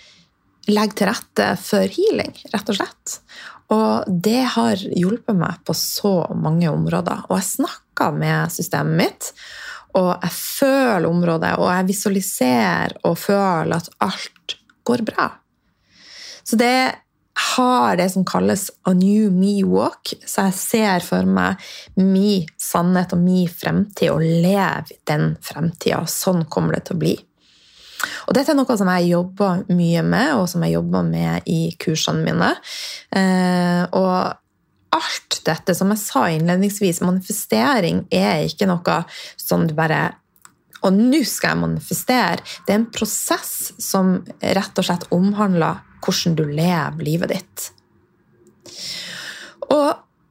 legge 0.68 1.00
til 1.00 1.10
rette 1.10 1.48
for 1.62 1.94
healing, 1.98 2.34
rett 2.52 2.72
og 2.72 2.78
slett. 2.78 3.18
Og 3.74 4.08
det 4.08 4.42
har 4.54 4.80
hjulpet 4.80 5.36
meg 5.36 5.60
på 5.68 5.74
så 5.76 6.22
mange 6.36 6.70
områder. 6.72 7.26
Og 7.28 7.36
jeg 7.36 7.50
snakker 7.50 8.14
med 8.16 8.52
systemet 8.52 8.96
mitt, 9.02 9.32
og 9.98 10.14
jeg 10.14 10.32
føler 10.36 11.08
området, 11.08 11.56
og 11.58 11.68
jeg 11.72 11.88
visualiserer 11.90 12.96
og 13.08 13.18
føler 13.20 13.76
at 13.76 13.92
alt 14.04 14.56
går 14.88 15.04
bra. 15.08 15.28
Så 16.44 16.56
det 16.56 16.94
har 17.38 17.96
det 17.96 18.08
som 18.10 18.24
kalles 18.26 18.70
a 18.88 18.92
new 18.96 19.30
me 19.30 19.62
walk, 19.64 20.14
så 20.26 20.48
jeg 20.48 20.56
ser 20.58 21.04
for 21.06 21.28
meg 21.28 21.60
min 22.00 22.48
sannhet 22.58 23.12
og 23.14 23.22
min 23.22 23.50
fremtid 23.52 24.10
og 24.10 24.24
lever 24.24 24.90
den 25.08 25.34
fremtida. 25.44 26.02
Sånn 26.10 26.46
kommer 26.50 26.78
det 26.78 26.88
til 26.88 26.98
å 26.98 27.02
bli. 27.04 27.14
Og 28.28 28.36
dette 28.36 28.52
er 28.52 28.58
noe 28.58 28.76
som 28.76 28.90
jeg 28.92 29.08
jobber 29.14 29.64
mye 29.72 30.02
med, 30.04 30.34
og 30.36 30.44
som 30.52 30.64
jeg 30.66 30.76
jobber 30.76 31.06
med 31.06 31.48
i 31.48 31.72
kursene 31.80 32.26
mine. 32.26 32.50
Eh, 33.16 33.84
og 33.96 34.36
alt 34.98 35.40
dette, 35.48 35.74
som 35.76 35.92
jeg 35.92 36.02
sa 36.02 36.26
innledningsvis, 36.32 37.00
manifestering 37.04 38.04
er 38.12 38.44
ikke 38.44 38.68
noe 38.68 39.02
som 39.40 39.64
du 39.68 39.76
bare 39.76 40.10
og 40.86 40.94
nå 40.94 41.24
skal 41.26 41.56
jeg 41.56 41.62
manifestere. 41.64 42.42
Det 42.66 42.70
er 42.70 42.78
en 42.78 42.90
prosess 42.94 43.72
som 43.82 44.20
rett 44.38 44.78
og 44.78 44.86
slett 44.86 45.08
omhandler 45.14 45.80
hvordan 46.04 46.36
du 46.38 46.44
lever 46.46 47.02
livet 47.02 47.32
ditt. 47.34 47.64
Og 49.74 49.88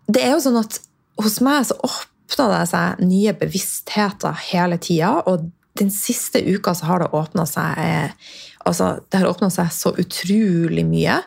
det 0.07 0.23
er 0.23 0.37
jo 0.37 0.45
sånn 0.45 0.61
at 0.61 0.79
hos 1.19 1.41
meg 1.43 1.67
så 1.67 1.75
åpner 1.83 2.53
det 2.53 2.63
seg 2.71 3.03
nye 3.03 3.33
bevisstheter 3.35 4.39
hele 4.47 4.79
tida, 4.79 5.17
og 5.27 5.49
den 5.79 5.91
siste 5.93 6.41
uka 6.43 6.73
så 6.75 6.89
har 6.89 7.03
det 7.03 7.13
åpna 7.15 7.45
seg 7.49 7.81
eh, 7.83 8.29
altså, 8.67 8.97
det 9.07 9.21
har 9.21 9.29
åpna 9.29 9.49
seg 9.53 9.71
så 9.73 9.93
utrolig 9.97 10.85
mye. 10.87 11.19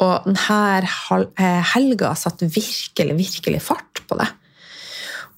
Og 0.00 0.28
denne 0.28 0.60
eh, 0.80 1.74
helga 1.74 2.14
satt 2.16 2.42
virkelig, 2.46 3.18
virkelig 3.18 3.60
fart 3.64 4.02
på 4.08 4.16
det. 4.20 4.30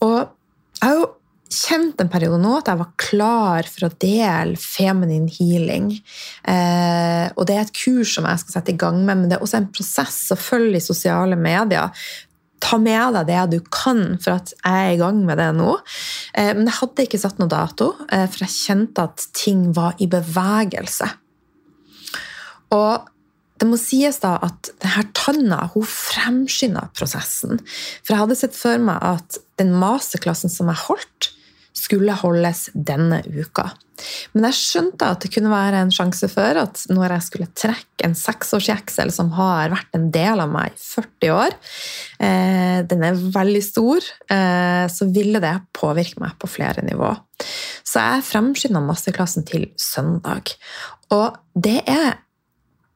Og 0.03 0.17
jeg 0.23 0.87
har 0.87 0.97
jo 1.01 1.11
kjent 1.53 2.01
en 2.01 2.11
periode 2.11 2.39
nå 2.41 2.55
at 2.59 2.71
jeg 2.71 2.81
var 2.81 2.93
klar 3.01 3.69
for 3.69 3.87
å 3.87 3.95
dele 4.01 4.59
feminine 4.59 5.31
healing. 5.35 5.91
Eh, 6.49 7.27
og 7.37 7.47
det 7.49 7.57
er 7.57 7.67
et 7.67 7.75
kurs 7.77 8.15
som 8.17 8.27
jeg 8.29 8.43
skal 8.43 8.57
sette 8.59 8.75
i 8.75 8.79
gang 8.81 9.03
med, 9.03 9.23
men 9.23 9.31
det 9.31 9.39
er 9.39 9.45
også 9.45 9.61
en 9.61 9.73
prosess. 9.75 10.21
å 10.33 10.39
følge 10.39 10.81
i 10.81 10.85
sosiale 10.85 11.39
medier. 11.39 11.91
Ta 12.63 12.79
med 12.79 13.17
deg 13.17 13.31
det 13.31 13.41
du 13.53 13.59
kan, 13.75 14.19
for 14.23 14.39
at 14.39 14.53
jeg 14.55 14.85
er 14.87 14.93
i 14.95 15.01
gang 15.01 15.23
med 15.27 15.41
det 15.41 15.51
nå. 15.59 15.75
Eh, 16.39 16.53
men 16.55 16.69
jeg 16.69 16.79
hadde 16.79 17.07
ikke 17.07 17.23
satt 17.23 17.41
noe 17.43 17.51
dato, 17.51 17.93
eh, 18.09 18.29
for 18.31 18.45
jeg 18.47 18.55
kjente 18.55 19.07
at 19.09 19.27
ting 19.37 19.71
var 19.77 19.99
i 20.03 20.09
bevegelse. 20.11 21.11
Og 22.73 23.09
det 23.61 23.69
må 23.71 23.79
sies 23.79 24.19
da 24.23 24.37
at 24.43 24.73
denne 24.83 25.05
tanna 25.15 25.59
hun 25.75 25.85
fremskynda 25.87 26.89
prosessen. 26.99 27.61
For 28.03 28.15
jeg 28.15 28.23
hadde 28.25 28.39
sett 28.41 28.57
for 28.59 28.81
meg 28.83 28.99
at 29.07 29.39
den 29.61 29.71
masterklassen 29.79 30.51
som 30.51 30.71
jeg 30.73 30.83
holdt, 30.89 31.31
skulle 31.77 32.15
holdes 32.21 32.69
denne 32.75 33.23
uka. 33.27 33.71
Men 34.33 34.49
jeg 34.49 34.59
skjønte 34.59 35.09
at 35.15 35.23
det 35.23 35.31
kunne 35.35 35.53
være 35.53 35.83
en 35.85 35.93
sjanse 35.95 36.27
for 36.33 36.59
at 36.59 36.81
når 36.91 37.17
jeg 37.17 37.27
skulle 37.27 37.51
trekke 37.59 38.07
en 38.07 38.17
seksårsjeksel 38.19 39.13
som 39.15 39.31
har 39.37 39.73
vært 39.75 39.99
en 39.99 40.09
del 40.15 40.43
av 40.43 40.51
meg 40.53 40.73
i 40.73 40.81
40 40.83 41.35
år, 41.37 41.57
eh, 42.19 42.81
den 42.89 43.07
er 43.07 43.21
veldig 43.37 43.63
stor, 43.65 44.09
eh, 44.33 44.87
så 44.91 45.09
ville 45.13 45.43
det 45.43 45.55
påvirke 45.77 46.23
meg 46.25 46.35
på 46.41 46.51
flere 46.51 46.85
nivå. 46.87 47.13
Så 47.87 48.03
jeg 48.03 48.27
fremskynda 48.27 48.83
masterklassen 48.85 49.47
til 49.49 49.71
søndag. 49.81 50.55
Og 51.13 51.39
det 51.55 51.81
er 51.87 52.21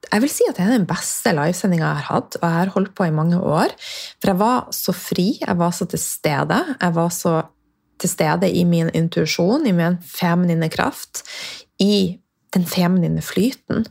jeg 0.07 0.23
vil 0.23 0.31
si 0.31 0.45
at 0.47 0.55
det 0.55 0.63
er 0.63 0.77
den 0.77 0.87
beste 0.87 1.33
livesendinga 1.35 1.89
jeg 1.89 1.99
har 1.99 2.09
hatt, 2.15 2.37
og 2.39 2.45
jeg 2.45 2.57
har 2.61 2.73
holdt 2.77 2.93
på 2.95 3.09
i 3.09 3.15
mange 3.15 3.41
år. 3.43 3.73
For 4.21 4.31
jeg 4.31 4.39
var 4.39 4.69
så 4.75 4.95
fri, 4.95 5.27
jeg 5.41 5.59
var 5.59 5.75
så 5.75 5.89
til 5.91 5.99
stede. 5.99 6.61
Jeg 6.79 6.95
var 6.95 7.11
så 7.11 7.33
til 8.01 8.13
stede 8.13 8.51
i 8.51 8.65
min 8.69 8.91
intuisjon, 8.95 9.67
i 9.67 9.75
min 9.77 9.99
feminine 10.05 10.69
kraft, 10.73 11.25
i 11.83 12.19
den 12.55 12.67
feminine 12.69 13.23
flyten. 13.25 13.87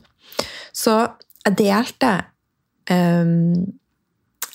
Så 0.74 0.98
jeg 1.46 1.58
delte 1.60 2.12
um, 2.90 3.66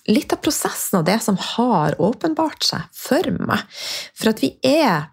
litt 0.10 0.34
av 0.34 0.41
prosessen 0.43 1.01
og 1.01 1.08
det 1.08 1.20
som 1.24 1.39
har 1.39 1.98
åpenbart 2.01 2.65
seg 2.67 2.88
for 2.96 3.31
meg. 3.39 3.63
For 4.17 4.34
at 4.34 4.43
vi 4.43 4.55
er 4.67 5.10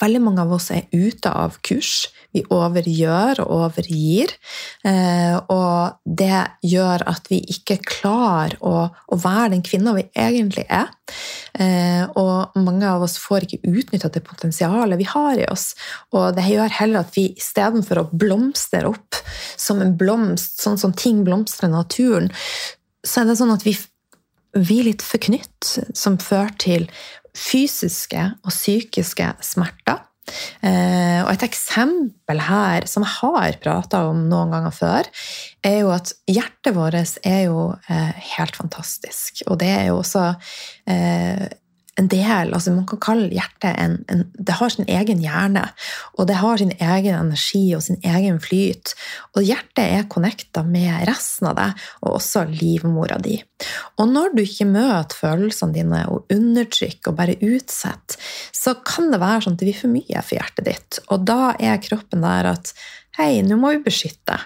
Veldig 0.00 0.22
mange 0.24 0.40
av 0.40 0.52
oss 0.56 0.70
er 0.72 0.86
ute 0.88 1.28
av 1.28 1.58
kurs. 1.60 2.06
Vi 2.32 2.44
overgjør 2.52 3.42
og 3.44 3.52
overgir. 3.68 4.32
Eh, 4.88 5.36
og 5.52 5.98
det 6.04 6.40
gjør 6.66 7.04
at 7.12 7.28
vi 7.32 7.42
ikke 7.54 7.78
klarer 7.84 8.56
å, 8.64 8.88
å 8.88 9.20
være 9.20 9.52
den 9.54 9.64
kvinna 9.66 9.94
vi 9.96 10.06
egentlig 10.16 10.64
er. 10.68 10.90
Eh, 11.60 12.04
og 12.18 12.56
mange 12.56 12.88
av 12.88 13.04
oss 13.04 13.18
får 13.20 13.46
ikke 13.46 13.72
utnytta 13.72 14.10
det 14.12 14.24
potensialet 14.26 15.00
vi 15.00 15.08
har 15.12 15.40
i 15.40 15.48
oss. 15.52 15.72
Og 16.16 16.32
det 16.36 16.48
gjør 16.48 16.76
heller 16.80 17.04
at 17.04 17.16
vi 17.16 17.28
istedenfor 17.36 18.02
å 18.02 18.08
blomstre 18.12 18.84
opp 18.88 19.22
som 19.56 19.82
en 19.84 19.96
blomst, 19.98 20.60
sånn 20.62 20.80
som 20.80 20.94
ting 20.96 21.22
blomstrer 21.26 21.70
i 21.70 21.76
naturen, 21.76 22.30
så 23.04 23.22
er 23.22 23.30
det 23.30 23.40
sånn 23.40 23.54
at 23.54 23.66
vi 23.66 23.74
er 24.54 24.86
litt 24.86 25.02
forknytt, 25.04 25.74
som 25.96 26.18
fører 26.20 26.54
til 26.60 26.88
fysiske 27.36 28.24
og 28.44 28.52
psykiske 28.52 29.32
smerter. 29.44 30.02
Eh, 30.64 31.20
og 31.22 31.30
et 31.32 31.46
eksempel 31.46 32.42
her, 32.46 32.86
som 32.90 33.06
jeg 33.06 33.14
har 33.20 33.58
prata 33.62 34.04
om 34.10 34.26
noen 34.30 34.52
ganger 34.54 34.76
før, 34.76 35.10
er 35.64 35.78
jo 35.82 35.92
at 35.94 36.14
hjertet 36.30 36.76
vårt 36.76 37.18
er 37.26 37.42
jo 37.46 37.70
eh, 37.88 38.12
helt 38.36 38.58
fantastisk. 38.58 39.44
Og 39.48 39.60
det 39.62 39.70
er 39.72 39.90
jo 39.90 40.00
også 40.00 40.28
eh, 40.90 41.46
en 42.00 42.08
del 42.08 42.54
altså 42.54 42.72
Man 42.72 42.86
kan 42.88 43.00
kalle 43.04 43.28
hjertet 43.34 43.76
en, 43.76 43.98
en, 44.08 44.24
Det 44.32 44.56
har 44.56 44.72
sin 44.72 44.88
egen 44.88 45.20
hjerne, 45.20 45.64
og 46.16 46.28
det 46.30 46.38
har 46.40 46.60
sin 46.60 46.72
egen 46.72 47.18
energi 47.18 47.62
og 47.76 47.82
sin 47.84 48.00
egen 48.00 48.38
flyt. 48.42 48.94
Og 49.36 49.44
hjertet 49.44 49.84
er 49.84 50.08
connecta 50.12 50.64
med 50.64 51.04
resten 51.08 51.50
av 51.50 51.58
deg, 51.58 51.84
og 52.00 52.16
også 52.16 52.46
livmora 52.48 53.20
di. 53.22 53.36
Og 54.00 54.08
når 54.08 54.32
du 54.36 54.42
ikke 54.44 54.68
møter 54.70 55.18
følelsene 55.20 55.76
dine 55.76 56.02
og 56.12 56.32
undertrykker 56.32 57.12
og 57.12 57.20
bare 57.20 57.38
utsetter, 57.44 58.18
så 58.56 58.76
kan 58.86 59.12
det 59.12 59.20
være 59.22 59.44
sånn 59.44 59.58
at 59.58 59.62
det 59.62 59.68
blir 59.68 59.80
for 59.82 59.92
mye 59.92 60.24
for 60.24 60.38
hjertet 60.38 60.68
ditt. 60.68 61.00
Og 61.12 61.28
da 61.28 61.54
er 61.60 61.82
kroppen 61.84 62.24
der 62.24 62.54
at 62.56 62.74
Hei, 63.18 63.42
nå 63.44 63.58
må 63.60 63.74
vi 63.74 63.82
beskytte. 63.84 64.38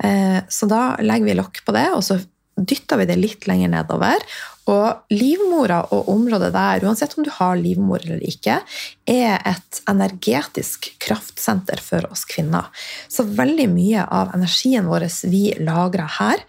Eh, 0.00 0.38
så 0.48 0.64
da 0.64 0.94
legger 1.04 1.28
vi 1.28 1.34
lokk 1.36 1.58
på 1.66 1.74
det, 1.76 1.90
og 1.92 2.00
så 2.06 2.16
dytter 2.56 3.00
vi 3.00 3.06
det 3.10 3.18
litt 3.18 3.44
lenger 3.50 3.68
nedover. 3.72 4.24
Og 4.70 5.12
livmora 5.12 5.82
og 5.92 6.08
området 6.08 6.48
der, 6.54 6.84
uansett 6.88 7.18
om 7.18 7.26
du 7.26 7.30
har 7.36 7.58
livmor 7.60 8.00
eller 8.00 8.22
ikke, 8.24 8.56
er 9.04 9.36
et 9.44 9.80
energetisk 9.90 10.88
kraftsenter 11.04 11.82
for 11.84 12.06
oss 12.08 12.24
kvinner. 12.28 12.70
Så 13.12 13.26
veldig 13.28 13.66
mye 13.74 14.06
av 14.08 14.32
energien 14.36 14.88
vår 14.88 15.04
vi 15.28 15.50
lagrer 15.60 16.08
her. 16.16 16.44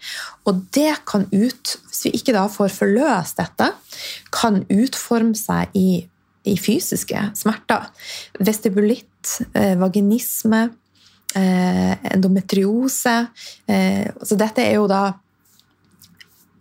Og 0.48 0.64
det 0.72 0.94
kan 1.08 1.26
ut, 1.28 1.74
hvis 1.90 2.06
vi 2.06 2.14
ikke 2.16 2.36
da 2.36 2.46
får 2.52 2.72
forløst 2.72 3.42
dette, 3.42 3.68
kan 4.32 4.62
utforme 4.72 5.36
seg 5.36 5.76
i, 5.76 6.06
i 6.48 6.56
fysiske 6.56 7.20
smerter. 7.36 7.84
Vestibulitt, 8.40 9.42
eh, 9.52 9.76
vaginisme, 9.76 10.70
eh, 11.34 11.94
endometriose. 12.16 13.26
Eh, 13.68 14.08
så 14.24 14.40
dette 14.40 14.64
er 14.64 14.80
jo 14.80 14.88
da 14.88 15.12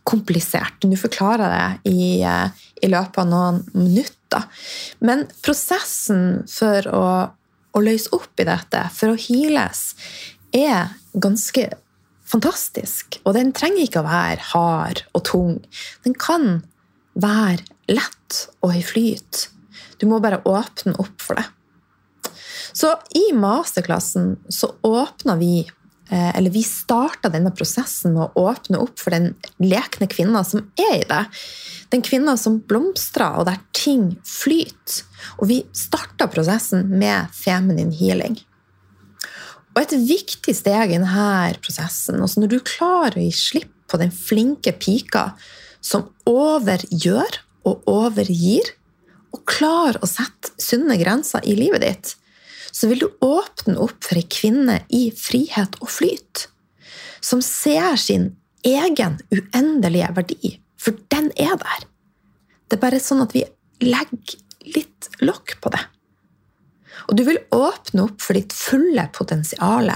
komplisert. 0.05 0.85
Nå 0.85 0.97
forklarer 0.99 1.55
jeg 1.55 1.79
det 1.85 1.93
i, 1.93 2.09
eh, 2.23 2.67
i, 2.83 2.91
løpet 2.91 3.23
av 3.23 3.31
noen 3.31 3.63
minutter. 3.73 4.45
Men 4.99 5.25
prosessen 5.45 6.43
for 6.49 6.89
å, 6.93 7.07
å 7.75 7.83
løse 7.83 8.13
opp 8.15 8.39
i 8.39 8.47
dette, 8.47 8.85
for 8.93 9.13
å 9.13 9.19
heales, 9.19 9.95
er 10.55 10.93
ganske 11.13 11.67
fantastisk. 12.25 13.19
Og 13.25 13.35
den 13.37 13.51
trenger 13.55 13.85
ikke 13.85 14.03
å 14.03 14.07
være 14.07 14.49
hard 14.53 15.03
og 15.13 15.25
tung. 15.27 15.57
Den 16.05 16.15
kan 16.17 16.63
være 17.15 17.65
lett 17.91 18.45
og 18.65 18.75
i 18.75 18.83
flyt. 18.85 19.47
Du 20.01 20.07
må 20.09 20.19
bare 20.23 20.43
åpne 20.45 20.95
opp 21.01 21.21
for 21.23 21.39
det. 21.39 21.47
Så 22.75 22.91
i 23.15 23.29
masterklassen 23.35 24.35
så 24.51 24.73
åpner 24.83 25.39
vi 25.39 25.53
eller 26.09 26.53
vi 26.53 26.61
starta 26.63 27.31
denne 27.33 27.49
prosessen 27.55 28.13
med 28.13 28.27
å 28.27 28.49
åpne 28.51 28.77
opp 28.83 28.99
for 29.01 29.15
den 29.15 29.31
lekne 29.57 30.05
kvinna 30.11 30.43
som 30.45 30.67
er 30.77 30.99
i 30.99 31.07
det. 31.09 31.21
Den 31.93 32.03
kvinna 32.05 32.35
som 32.37 32.59
blomstrer, 32.61 33.39
og 33.39 33.47
der 33.49 33.61
ting 33.73 34.11
flyter. 34.27 35.01
Og 35.39 35.49
vi 35.49 35.63
starta 35.73 36.27
prosessen 36.29 36.85
med 36.93 37.33
feminin 37.33 37.93
healing. 37.95 38.37
Og 39.75 39.81
et 39.81 39.95
viktig 40.07 40.55
steg 40.55 40.93
i 40.93 40.99
denne 40.99 41.55
prosessen, 41.63 42.21
altså 42.21 42.43
når 42.43 42.53
du 42.53 42.59
klarer 42.63 43.19
å 43.19 43.25
gi 43.25 43.33
slipp 43.35 43.73
på 43.91 43.99
den 44.01 44.13
flinke 44.13 44.71
pika 44.77 45.33
som 45.83 46.07
overgjør 46.29 47.41
og 47.67 47.89
overgir, 47.89 48.71
og 49.35 49.43
klarer 49.49 49.99
å 49.99 50.07
sette 50.07 50.53
sunne 50.61 50.95
grenser 50.95 51.43
i 51.43 51.57
livet 51.59 51.83
ditt, 51.83 52.13
så 52.75 52.89
vil 52.91 53.05
du 53.05 53.07
åpne 53.23 53.77
opp 53.79 54.03
for 54.03 54.19
ei 54.19 54.25
kvinne 54.27 54.81
i 54.91 55.07
frihet 55.15 55.77
og 55.79 55.91
flyt, 55.95 56.47
som 57.23 57.39
ser 57.43 57.95
sin 58.01 58.33
egen 58.67 59.19
uendelige 59.31 60.11
verdi, 60.17 60.55
for 60.75 60.97
den 61.13 61.31
er 61.39 61.55
der. 61.61 61.85
Det 62.67 62.77
er 62.77 62.83
bare 62.83 62.99
sånn 62.99 63.23
at 63.23 63.35
vi 63.35 63.45
legger 63.85 64.41
litt 64.75 65.07
lokk 65.23 65.55
på 65.63 65.71
det. 65.71 65.83
Og 67.05 67.15
du 67.17 67.23
vil 67.27 67.39
åpne 67.53 68.07
opp 68.07 68.19
for 68.23 68.37
ditt 68.37 68.53
fulle 68.55 69.07
potensial. 69.13 69.91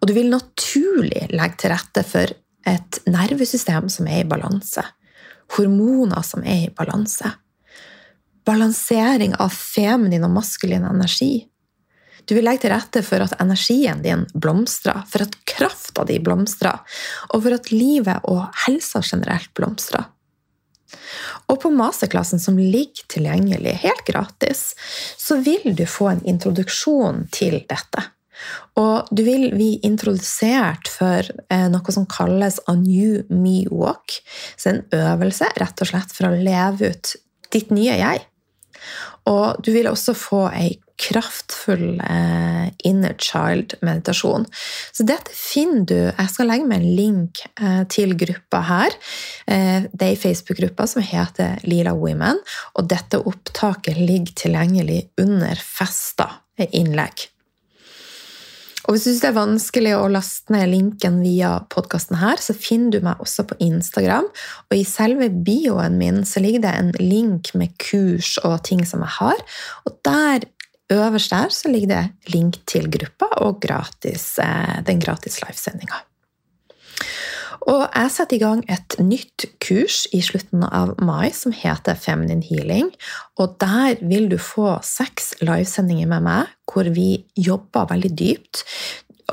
Og 0.00 0.08
du 0.08 0.12
vil 0.16 0.32
naturlig 0.32 1.28
legge 1.30 1.62
til 1.62 1.72
rette 1.72 2.02
for 2.06 2.32
et 2.66 3.00
nervesystem 3.06 3.88
som 3.92 4.08
er 4.10 4.24
i 4.24 4.28
balanse. 4.28 4.82
Hormoner 5.56 6.24
som 6.26 6.42
er 6.42 6.66
i 6.66 6.72
balanse. 6.74 7.30
Balansering 8.46 9.36
av 9.42 9.54
feminin 9.54 10.26
og 10.26 10.34
maskulin 10.34 10.86
energi. 10.86 11.46
Du 12.26 12.34
vil 12.34 12.46
legge 12.46 12.64
til 12.64 12.74
rette 12.74 13.02
for 13.06 13.22
at 13.22 13.36
energien 13.42 14.02
din 14.02 14.24
blomstrer, 14.34 15.04
for 15.10 15.26
at 15.26 15.36
krafta 15.46 16.04
di 16.08 16.18
blomstrer, 16.22 16.82
og 17.30 17.44
for 17.44 17.54
at 17.54 17.70
livet 17.70 18.26
og 18.26 18.48
helsa 18.66 19.02
generelt 19.06 19.52
blomstrer. 19.54 20.08
Og 21.50 21.60
på 21.62 21.70
masterklassen 21.74 22.42
som 22.42 22.58
ligger 22.58 23.06
tilgjengelig 23.10 23.76
helt 23.82 24.04
gratis, 24.06 24.68
så 25.18 25.38
vil 25.42 25.74
du 25.78 25.86
få 25.86 26.10
en 26.12 26.22
introduksjon 26.26 27.26
til 27.34 27.60
dette. 27.70 28.06
Og 28.76 29.08
du 29.10 29.22
vil 29.24 29.48
bli 29.54 29.70
introdusert 29.86 30.90
for 30.92 31.24
eh, 31.24 31.68
noe 31.72 31.94
som 31.94 32.04
kalles 32.10 32.58
a 32.68 32.74
new 32.76 33.22
me 33.32 33.62
walk. 33.72 34.18
Så 34.58 34.74
en 34.74 34.82
øvelse 34.94 35.48
rett 35.56 35.82
og 35.82 35.90
slett 35.90 36.12
for 36.12 36.28
å 36.28 36.36
leve 36.36 36.92
ut 36.92 37.14
ditt 37.54 37.72
nye 37.72 37.96
jeg. 37.96 38.26
Og 39.30 39.62
du 39.64 39.72
vil 39.74 39.88
også 39.90 40.14
få 40.18 40.42
ei 40.52 40.74
kraftfull 40.96 42.00
eh, 42.00 42.68
inner 42.88 43.14
child-meditasjon. 43.18 44.46
Så 44.92 45.06
dette 45.06 45.34
finner 45.36 45.84
du 45.86 45.96
Jeg 45.96 46.32
skal 46.32 46.50
legge 46.50 46.68
med 46.68 46.80
en 46.80 46.96
link 46.98 47.42
eh, 47.60 47.82
til 47.92 48.16
gruppa 48.18 48.62
her. 48.70 48.98
Eh, 49.46 49.86
det 49.92 50.08
er 50.08 50.14
ei 50.14 50.20
Facebook-gruppe 50.20 50.88
som 50.90 51.04
heter 51.04 51.60
Lila 51.68 51.94
Women, 51.96 52.40
og 52.74 52.90
dette 52.90 53.20
opptaket 53.20 54.00
ligger 54.00 54.36
tilgjengelig 54.46 55.02
under 55.22 55.60
festa 55.60 56.30
innlegg. 56.56 57.28
Og 58.86 58.94
hvis 58.94 59.02
du 59.02 59.08
synes 59.10 59.22
det 59.24 59.28
er 59.28 59.36
vanskelig 59.40 59.92
å 59.98 60.10
laste 60.10 60.54
ned 60.54 60.70
linken 60.70 61.18
via 61.18 61.56
podkasten 61.74 62.20
her, 62.20 62.38
så 62.38 62.54
finner 62.54 62.94
du 62.94 63.06
meg 63.06 63.22
også 63.22 63.42
på 63.50 63.58
Instagram. 63.66 64.28
Og 64.70 64.76
i 64.78 64.84
selve 64.86 65.28
bioen 65.30 65.98
min 65.98 66.22
så 66.28 66.42
ligger 66.42 66.68
det 66.68 66.74
en 66.78 66.92
link 67.00 67.50
med 67.58 67.74
kurs 67.82 68.36
og 68.46 68.60
ting 68.68 68.84
som 68.86 69.02
jeg 69.02 69.16
har. 69.18 69.42
Og 69.90 69.98
der 70.06 70.46
øverst 70.92 71.32
der 71.32 71.48
så 71.50 71.70
ligger 71.72 71.94
det 71.94 72.34
link 72.34 72.60
til 72.66 72.90
gruppa 72.90 73.30
og 73.42 73.60
gratis, 73.62 74.38
eh, 74.38 74.82
den 74.86 75.00
gratis 75.00 75.40
livesendinga. 75.42 76.04
Og 77.66 77.82
jeg 77.90 78.10
setter 78.14 78.36
i 78.36 78.42
gang 78.42 78.60
et 78.70 78.94
nytt 79.02 79.46
kurs 79.62 80.04
i 80.14 80.20
slutten 80.22 80.62
av 80.66 80.92
mai 81.02 81.32
som 81.34 81.54
heter 81.54 81.98
Feminine 81.98 82.44
Healing. 82.46 82.92
Og 83.42 83.56
der 83.62 83.98
vil 84.06 84.28
du 84.30 84.36
få 84.38 84.76
seks 84.86 85.34
livesendinger 85.42 86.06
med 86.14 86.26
meg 86.28 86.52
hvor 86.70 86.86
vi 86.94 87.24
jobber 87.38 87.88
veldig 87.90 88.12
dypt. 88.18 88.62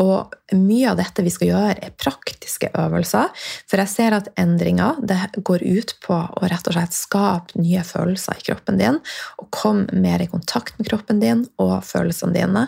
Og 0.02 0.34
mye 0.58 0.90
av 0.90 0.98
dette 0.98 1.26
vi 1.26 1.34
skal 1.34 1.52
gjøre, 1.52 1.74
er 1.78 1.98
praktiske 2.00 2.72
øvelser. 2.80 3.30
For 3.70 3.82
jeg 3.82 3.92
ser 3.92 4.18
at 4.18 4.32
endringer 4.40 5.02
går 5.38 5.66
ut 5.66 5.96
på 6.06 6.18
å 6.18 6.50
rett 6.50 6.70
og 6.70 6.78
slett 6.78 6.98
skape 6.98 7.62
nye 7.62 7.84
følelser 7.86 8.40
i 8.40 8.48
kroppen 8.50 8.82
din. 8.82 9.02
Og 9.38 9.52
komme 9.54 10.04
mer 10.06 10.24
i 10.24 10.30
kontakt 10.32 10.80
med 10.80 10.90
kroppen 10.90 11.22
din 11.24 11.46
og 11.62 11.80
følelsene 11.86 12.34
dine. 12.38 12.68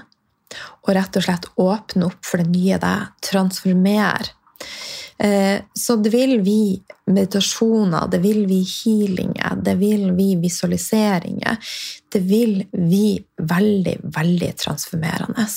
Og 0.85 0.93
rett 0.95 1.17
og 1.17 1.25
slett 1.25 1.49
åpne 1.59 2.11
opp 2.11 2.21
for 2.25 2.43
det 2.43 2.51
nye 2.53 2.79
deg. 2.81 3.13
Transformere 3.25 4.33
Eh, 5.17 5.61
så 5.73 5.95
det 5.95 6.09
vil 6.09 6.41
vi 6.43 6.81
meditasjoner, 7.07 8.07
det 8.11 8.19
vil 8.19 8.43
vi 8.49 8.59
healinger, 8.67 9.55
det 9.63 9.77
vil 9.79 10.09
vi 10.17 10.33
visualiseringer. 10.41 11.57
Det 12.11 12.19
vil 12.19 12.63
vi 12.71 13.15
veldig, 13.37 13.97
veldig 14.15 14.51
transformerende. 14.59 15.47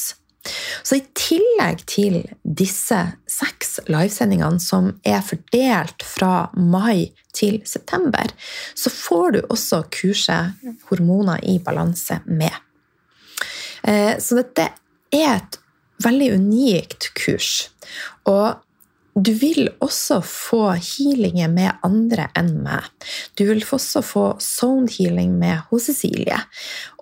Så 0.83 0.99
i 0.99 1.05
tillegg 1.19 1.85
til 1.90 2.21
disse 2.43 2.99
seks 3.31 3.78
livesendingene 3.88 4.61
som 4.62 4.93
er 5.07 5.23
fordelt 5.26 6.05
fra 6.07 6.49
mai 6.55 7.11
til 7.37 7.61
september, 7.69 8.31
så 8.75 8.90
får 8.90 9.31
du 9.37 9.40
også 9.49 9.83
kurset 9.95 10.55
'Hormoner 10.62 11.40
i 11.43 11.59
balanse' 11.59 12.23
med. 12.26 12.55
Eh, 13.85 14.19
så 14.19 14.43
dette 14.43 14.71
er 15.12 15.37
et 15.37 15.59
veldig 16.05 16.33
unikt 16.38 17.11
kurs. 17.14 17.71
Og 18.26 18.59
du 19.15 19.33
vil 19.35 19.69
også 19.83 20.21
få 20.23 20.62
healinger 20.77 21.50
med 21.50 21.81
andre 21.87 22.29
enn 22.38 22.53
meg. 22.62 22.87
Du 23.38 23.45
vil 23.49 23.65
også 23.65 24.03
få 24.05 24.25
sound 24.43 24.93
healing 24.95 25.35
med 25.41 25.65
hos 25.71 25.88
Cecilie. 25.88 26.38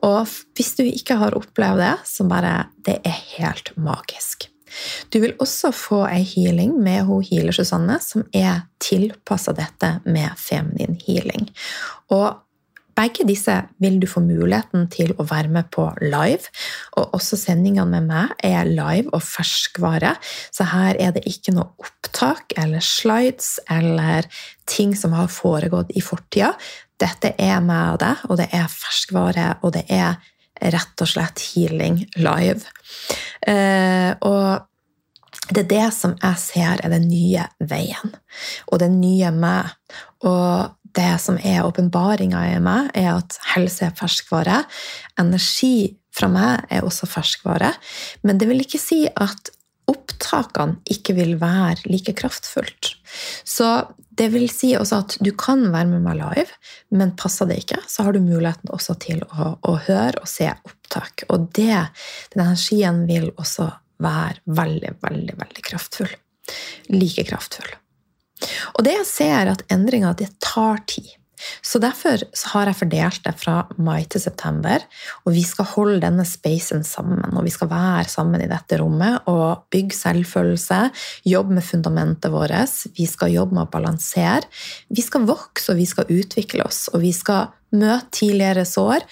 Og 0.06 0.25
hvis 0.56 0.75
du 0.78 0.84
ikke 0.86 1.18
har 1.20 1.36
opplevd 1.36 1.82
det, 1.82 1.94
så 2.08 2.25
bare 2.25 2.68
Det 2.86 3.00
er 3.04 3.22
helt 3.36 3.76
magisk. 3.76 4.48
Du 5.10 5.20
vil 5.20 5.34
også 5.40 5.72
få 5.72 6.04
ei 6.06 6.22
healing 6.22 6.76
med 6.82 7.04
hun 7.08 7.25
healer 7.25 7.52
Susanne, 7.52 7.98
som 8.00 8.25
er 8.34 8.66
tilpassa 8.82 9.52
dette 9.56 10.00
med 10.04 10.36
feminin 10.36 10.98
healing. 11.06 11.48
Og 12.10 12.45
begge 12.96 13.26
disse 13.28 13.54
vil 13.82 13.98
du 14.00 14.06
få 14.08 14.22
muligheten 14.24 14.86
til 14.92 15.12
å 15.20 15.26
være 15.28 15.50
med 15.52 15.68
på 15.74 15.86
live. 16.02 16.50
Og 16.96 17.16
også 17.18 17.38
sendingene 17.40 17.88
med 17.92 18.08
meg 18.10 18.34
er 18.46 18.68
live 18.68 19.12
og 19.12 19.24
ferskvare, 19.24 20.14
så 20.54 20.68
her 20.72 20.98
er 21.00 21.14
det 21.16 21.26
ikke 21.28 21.54
noe 21.56 21.72
opptak 21.82 22.56
eller 22.60 22.84
slides 22.84 23.56
eller 23.72 24.28
ting 24.68 24.96
som 24.98 25.14
har 25.16 25.32
foregått 25.32 25.92
i 25.96 26.04
fortida. 26.04 26.54
Dette 26.97 27.34
er 27.36 27.60
meg 27.64 27.97
og 27.97 28.00
deg, 28.00 28.25
og 28.30 28.40
det 28.40 28.49
er 28.56 28.73
ferskvare, 28.73 29.50
og 29.62 29.75
det 29.76 29.84
er 29.92 30.16
rett 30.73 31.04
og 31.04 31.10
slett 31.10 31.42
healing 31.50 32.00
live. 32.16 32.64
Eh, 33.44 34.14
og 34.25 34.64
det 35.52 35.66
er 35.66 35.68
det 35.71 35.88
som 35.94 36.16
jeg 36.16 36.40
ser 36.42 36.80
er 36.82 36.90
den 36.90 37.06
nye 37.10 37.44
veien, 37.60 38.16
og 38.73 38.80
den 38.82 38.97
nye 39.02 39.30
meg. 39.34 39.76
Og 40.26 40.73
det 40.97 41.13
som 41.23 41.39
er 41.45 41.67
åpenbaringa 41.67 42.41
i 42.54 42.56
meg, 42.63 42.91
er 42.97 43.13
at 43.19 43.39
helse 43.52 43.87
er 43.89 43.97
ferskvare. 43.99 44.63
Energi 45.21 45.97
fra 46.17 46.30
meg 46.32 46.65
er 46.73 46.87
også 46.87 47.09
ferskvare. 47.11 47.75
Men 48.25 48.41
det 48.41 48.49
vil 48.50 48.65
ikke 48.65 48.80
si 48.80 49.04
at 49.09 49.52
opptakene 49.87 50.80
ikke 50.91 51.15
vil 51.19 51.37
være 51.41 51.87
like 51.87 52.17
kraftfullt. 52.19 52.97
Så 53.47 53.69
det 54.17 54.30
vil 54.32 54.49
si 54.50 54.73
også 54.78 55.00
at 55.04 55.17
du 55.23 55.30
kan 55.37 55.67
være 55.75 55.91
med 55.93 56.04
meg 56.06 56.19
live, 56.19 56.61
men 56.97 57.15
passer 57.21 57.49
det 57.50 57.61
ikke, 57.63 57.82
så 57.89 58.06
har 58.06 58.17
du 58.17 58.23
muligheten 58.25 58.73
også 58.73 58.97
til 59.04 59.23
å, 59.28 59.54
å 59.61 59.75
høre 59.87 60.23
og 60.23 60.30
se 60.30 60.49
opptak. 60.56 61.26
Og 61.28 61.50
det, 61.56 61.82
den 62.32 62.47
energien 62.47 63.04
vil 63.11 63.28
også 63.37 63.69
være 64.02 64.41
veldig, 64.56 64.97
veldig, 65.04 65.37
veldig 65.43 65.67
kraftfull. 65.69 66.15
Like 66.93 67.26
kraftfull. 67.28 67.75
Og 68.74 68.84
det 68.86 68.96
jeg 68.98 69.08
ser, 69.10 69.36
er 69.44 69.54
at 69.54 69.64
endringer 69.72 70.16
det 70.18 70.32
tar 70.42 70.82
tid. 70.90 71.14
Så 71.62 71.78
Derfor 71.82 72.22
så 72.32 72.48
har 72.54 72.70
jeg 72.70 72.78
fordelt 72.80 73.22
det 73.26 73.34
fra 73.38 73.56
mai 73.76 74.06
til 74.08 74.22
september. 74.22 74.82
Og 75.26 75.34
vi 75.36 75.44
skal 75.46 75.68
holde 75.74 76.00
denne 76.04 76.24
spacen 76.28 76.84
sammen. 76.86 77.36
Og 77.36 77.44
vi 77.46 77.52
skal 77.52 77.70
være 77.70 78.08
sammen 78.10 78.42
i 78.42 78.50
dette 78.50 78.80
rommet 78.80 79.28
og 79.30 79.66
bygge 79.72 79.96
selvfølelse. 79.98 80.80
Jobbe 81.28 81.58
med 81.58 81.66
fundamentet 81.66 82.32
vårt. 82.32 82.88
Vi 82.96 83.06
skal 83.10 83.34
jobbe 83.34 83.58
med 83.58 83.66
å 83.66 83.72
balansere. 83.72 84.48
Vi 84.88 85.04
skal 85.04 85.28
vokse 85.28 85.72
og 85.72 85.80
vi 85.80 85.88
skal 85.88 86.12
utvikle 86.12 86.66
oss. 86.66 86.86
Og 86.94 87.02
vi 87.04 87.12
skal 87.16 87.52
møte 87.76 88.22
tidligere 88.22 88.66
sår. 88.68 89.04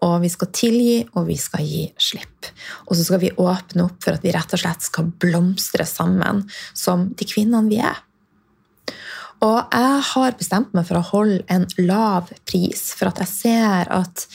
Og 0.00 0.22
vi 0.22 0.30
skal 0.32 0.48
tilgi, 0.56 1.00
og 1.12 1.26
vi 1.28 1.34
skal 1.36 1.64
gi 1.68 1.82
slipp. 2.00 2.48
Og 2.88 2.94
så 2.96 3.04
skal 3.04 3.20
vi 3.20 3.34
åpne 3.36 3.84
opp 3.84 3.98
for 4.00 4.16
at 4.16 4.24
vi 4.24 4.32
rett 4.32 4.54
og 4.56 4.62
slett 4.62 4.86
skal 4.86 5.10
blomstre 5.20 5.84
sammen 5.84 6.46
som 6.72 7.10
de 7.12 7.28
kvinnene 7.28 7.68
vi 7.68 7.82
er. 7.84 7.98
Og 9.40 9.72
jeg 9.72 10.00
har 10.10 10.36
bestemt 10.36 10.74
meg 10.76 10.84
for 10.88 11.00
å 11.00 11.06
holde 11.14 11.44
en 11.52 11.64
lav 11.80 12.28
pris, 12.48 12.90
for 12.96 13.08
at 13.08 13.22
jeg 13.22 13.32
ser 13.32 13.90
at 13.92 14.26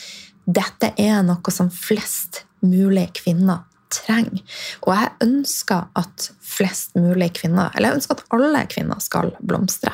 dette 0.45 0.91
er 1.01 1.21
noe 1.25 1.53
som 1.53 1.69
flest 1.73 2.43
mulig 2.65 3.11
kvinner 3.21 3.65
trenger. 3.93 4.41
Og 4.85 4.95
jeg 4.95 5.13
ønsker 5.27 5.85
at 5.97 6.29
flest 6.41 6.97
mulig 6.97 7.31
kvinner, 7.37 7.69
eller 7.75 7.91
jeg 7.91 8.01
ønsker 8.01 8.17
at 8.17 8.35
alle 8.35 8.65
kvinner 8.71 9.01
skal 9.03 9.33
blomstre. 9.45 9.93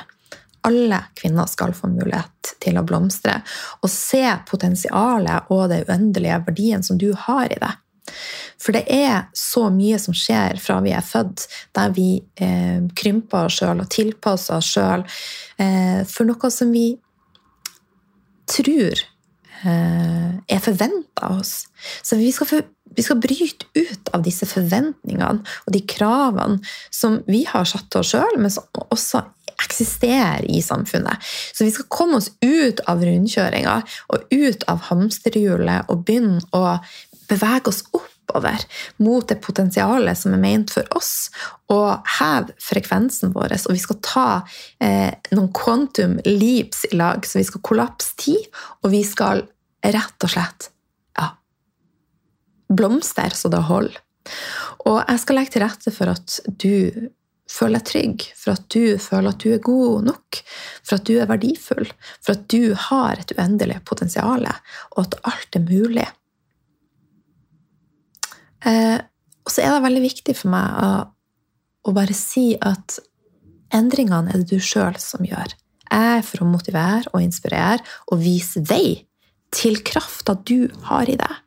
Alle 0.68 1.02
kvinner 1.18 1.50
skal 1.50 1.74
få 1.74 1.90
mulighet 1.90 2.54
til 2.62 2.78
å 2.78 2.86
blomstre 2.86 3.40
og 3.82 3.90
se 3.90 4.24
potensialet 4.48 5.50
og 5.52 5.72
det 5.72 5.84
uendelige 5.88 6.38
verdien 6.46 6.86
som 6.86 7.00
du 7.02 7.10
har 7.18 7.50
i 7.50 7.58
det. 7.58 7.72
For 8.62 8.76
det 8.76 8.84
er 8.94 9.30
så 9.38 9.68
mye 9.74 10.00
som 10.02 10.16
skjer 10.18 10.60
fra 10.62 10.80
vi 10.86 10.94
er 10.94 11.06
født, 11.06 11.48
der 11.78 11.94
vi 11.96 12.10
eh, 12.42 12.82
krymper 12.98 13.48
oss 13.48 13.62
sjøl 13.62 13.82
og 13.84 13.90
tilpasser 13.94 14.60
oss 14.60 14.74
sjøl 14.76 15.06
eh, 15.62 16.04
for 16.10 16.30
noe 16.30 16.52
som 16.54 16.74
vi 16.74 16.92
tror 18.52 19.02
eh, 19.64 20.30
er 20.46 20.64
forventa 20.64 21.34
oss. 21.40 21.66
Så 22.04 22.20
vi 22.20 22.30
skal, 22.36 22.50
for, 22.50 22.70
vi 22.96 23.06
skal, 23.06 23.22
bryte 23.24 23.70
ut 23.78 24.14
av 24.14 24.26
disse 24.26 24.50
forventningene 24.50 25.42
og 25.42 25.76
de 25.76 25.84
kravene 25.90 26.60
som 26.94 27.22
vi 27.30 27.46
har 27.50 27.70
satt 27.70 27.90
til 27.90 28.04
oss 28.04 28.14
sjøl, 28.14 28.42
men 28.42 28.54
som 28.54 28.68
også 28.90 29.24
eksisterer 29.62 30.46
i 30.50 30.62
samfunnet. 30.66 31.22
Så 31.54 31.66
vi 31.66 31.74
skal 31.74 31.90
komme 31.92 32.18
oss 32.18 32.32
ut 32.42 32.82
av 32.90 33.04
rundkjøringa 33.06 33.78
og 34.14 34.34
ut 34.34 34.66
av 34.72 34.88
hamsterhjulet 34.90 35.92
og 35.92 36.06
begynne 36.08 36.42
å 36.56 36.80
bevege 37.32 37.72
oss 37.72 37.82
oppover 37.96 38.64
mot 39.04 39.28
det 39.28 39.40
potensialet 39.44 40.20
som 40.20 40.36
er 40.36 40.44
ment 40.44 40.74
for 40.74 40.88
oss, 40.98 41.30
og 41.72 42.04
heve 42.20 42.56
frekvensen 42.62 43.34
vår. 43.36 43.56
Og 43.66 43.76
vi 43.76 43.82
skal 43.82 44.02
ta 44.06 44.28
eh, 44.84 45.12
noen 45.36 45.52
quantum 45.56 46.20
leaps 46.28 46.86
i 46.92 47.00
lag, 47.00 47.26
så 47.26 47.42
vi 47.42 47.48
skal 47.48 47.66
kollapse 47.66 48.14
tid, 48.22 48.52
og 48.84 48.94
vi 48.94 49.04
skal 49.08 49.46
rett 49.82 50.28
og 50.28 50.34
slett 50.36 50.70
ja, 51.18 51.32
blomstre 52.70 53.32
så 53.36 53.52
det 53.52 53.66
holder. 53.72 53.98
Og 54.86 55.02
jeg 55.02 55.22
skal 55.24 55.38
legge 55.40 55.56
til 55.56 55.66
rette 55.66 55.94
for 55.94 56.12
at 56.14 56.38
du 56.46 57.10
føler 57.52 57.82
deg 57.82 57.88
trygg, 57.90 58.26
for 58.38 58.56
at 58.56 58.68
du 58.72 58.98
føler 59.02 59.34
at 59.34 59.44
du 59.44 59.50
er 59.52 59.64
god 59.66 60.08
nok, 60.08 60.40
for 60.86 60.98
at 60.98 61.08
du 61.10 61.18
er 61.20 61.30
verdifull, 61.30 61.90
for 62.24 62.36
at 62.36 62.48
du 62.52 62.74
har 62.88 63.20
et 63.20 63.34
uendelig 63.36 63.82
potensial, 63.88 64.48
og 64.48 65.04
at 65.04 65.20
alt 65.28 65.60
er 65.60 65.66
mulig. 65.68 66.08
Eh, 68.66 69.00
og 69.42 69.54
så 69.54 69.64
er 69.64 69.74
det 69.74 69.86
veldig 69.86 70.04
viktig 70.04 70.36
for 70.38 70.54
meg 70.54 70.82
å, 70.82 70.90
å 71.88 71.94
bare 71.96 72.16
si 72.18 72.52
at 72.62 73.00
endringene 73.74 74.32
er 74.32 74.42
det 74.42 74.52
du 74.52 74.62
sjøl 74.64 74.98
som 75.02 75.26
gjør. 75.26 75.56
Jeg 75.92 76.18
er 76.18 76.26
for 76.26 76.44
å 76.44 76.50
motivere 76.52 77.10
og 77.12 77.24
inspirere 77.24 77.84
og 78.12 78.22
vise 78.22 78.64
vei 78.68 79.02
til 79.52 79.82
krafta 79.84 80.38
du 80.48 80.70
har 80.88 81.10
i 81.12 81.18
deg. 81.20 81.40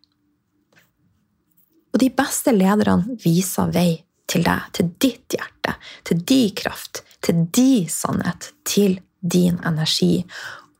Og 1.94 2.00
de 2.02 2.10
beste 2.10 2.52
lederne 2.52 3.16
viser 3.22 3.70
vei 3.72 4.02
til 4.28 4.44
deg, 4.44 4.68
til 4.74 4.90
ditt 5.00 5.36
hjerte, 5.36 5.76
til 6.08 6.20
din 6.26 6.52
kraft, 6.58 7.04
til 7.22 7.46
din 7.54 7.88
sannhet, 7.92 8.50
til 8.66 8.98
din 9.20 9.60
energi 9.64 10.24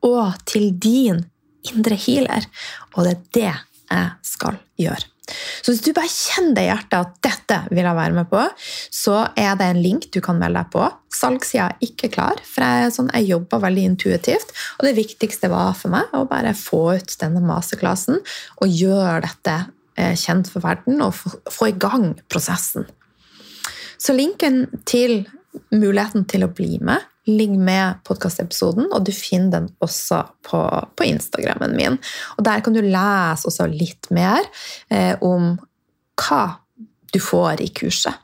og 0.05 0.35
til 0.49 0.73
din 0.77 1.23
indre 1.70 1.97
healer. 1.97 2.49
Og 2.97 3.07
det 3.07 3.14
er 3.14 3.25
det 3.38 3.51
jeg 3.94 4.11
skal 4.35 4.59
gjøre. 4.81 5.13
Så 5.24 5.72
hvis 5.72 5.82
du 5.84 5.94
bare 5.96 6.10
kjenner 6.10 6.56
det 6.58 6.64
i 6.66 6.68
hjertet 6.68 6.96
at 6.98 7.14
dette 7.24 7.58
vil 7.70 7.80
jeg 7.80 7.96
være 7.96 8.16
med 8.18 8.28
på, 8.28 8.42
så 8.92 9.20
er 9.40 9.54
det 9.58 9.68
en 9.70 9.80
link 9.80 10.08
du 10.12 10.20
kan 10.24 10.37
melde 10.40 10.60
deg 10.60 10.72
på. 10.74 10.88
Salgssida 11.14 11.70
er 11.70 11.87
ikke 11.87 12.10
klar, 12.12 12.42
for 12.44 12.66
jeg, 12.66 12.92
sånn, 12.96 13.08
jeg, 13.14 13.30
jobber 13.32 13.62
veldig 13.64 13.87
intuitivt. 13.92 14.52
Og 14.78 14.88
det 14.88 14.96
viktigste 14.98 15.48
var 15.52 15.72
for 15.78 15.94
meg 15.94 16.12
å 16.12 16.26
bare 16.28 16.52
få 16.58 16.82
ut 16.98 17.16
denne 17.22 17.40
masterclassen 17.44 18.20
og 18.20 18.76
gjøre 18.82 19.22
dette 19.24 19.56
eh, 19.96 20.12
kjent 20.18 20.50
for 20.52 20.64
verden 20.64 21.00
og 21.06 21.16
få, 21.16 21.32
få 21.52 21.72
i 21.72 21.78
gang 21.80 22.12
prosessen. 22.28 22.88
Så 23.96 24.12
linken 24.12 24.66
til 24.84 25.22
muligheten 25.72 26.26
til 26.28 26.44
å 26.44 26.52
bli 26.52 26.76
med 26.84 27.00
ligger 27.26 27.60
med 27.60 28.02
podkastepisoden, 28.04 28.90
og 28.92 29.06
du 29.06 29.12
finner 29.16 29.58
den 29.58 29.70
også 29.84 30.22
på, 30.46 30.60
på, 30.96 31.06
Instagrammen 31.08 31.76
min. 31.76 32.00
Og 32.38 32.44
Der 32.44 32.60
kan 32.64 32.76
du 32.76 32.82
lese 32.84 33.48
også 33.48 33.68
litt 33.70 34.10
mer 34.14 34.44
eh, 34.90 35.14
om 35.24 35.54
hva 36.20 36.44
du 37.14 37.20
får 37.22 37.62
i 37.64 37.70
kurset. 37.74 38.20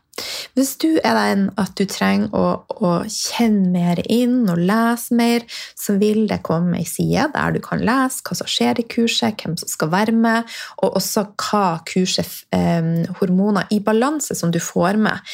Hvis 0.58 0.74
du 0.82 0.98
er 1.00 1.14
den 1.16 1.46
at 1.60 1.72
du 1.78 1.86
trenger 1.88 2.32
å, 2.36 2.44
å, 2.68 2.90
kjenne 3.08 3.70
mer 3.72 4.02
inn 4.10 4.42
og 4.50 4.60
lese 4.68 5.16
mer, 5.16 5.46
så 5.78 5.96
vil 6.00 6.26
det 6.30 6.42
komme 6.46 6.80
ei 6.80 6.88
side 6.88 7.30
der 7.34 7.54
du 7.54 7.60
kan 7.64 7.80
lese 7.86 8.24
hva 8.26 8.36
som 8.36 8.50
skjer 8.50 8.82
i 8.82 8.86
kurset, 8.90 9.40
hvem 9.40 9.56
som 9.60 9.70
skal 9.70 9.92
være 9.94 10.16
med, 10.16 10.50
og 10.82 10.98
også 11.00 11.24
hva 11.40 11.64
kurset 11.88 12.42
eh, 12.56 13.06
Hormoner 13.20 13.70
i 13.72 13.80
balanse 13.84 14.36
som 14.36 14.52
du 14.52 14.60
får 14.62 15.00
med, 15.00 15.24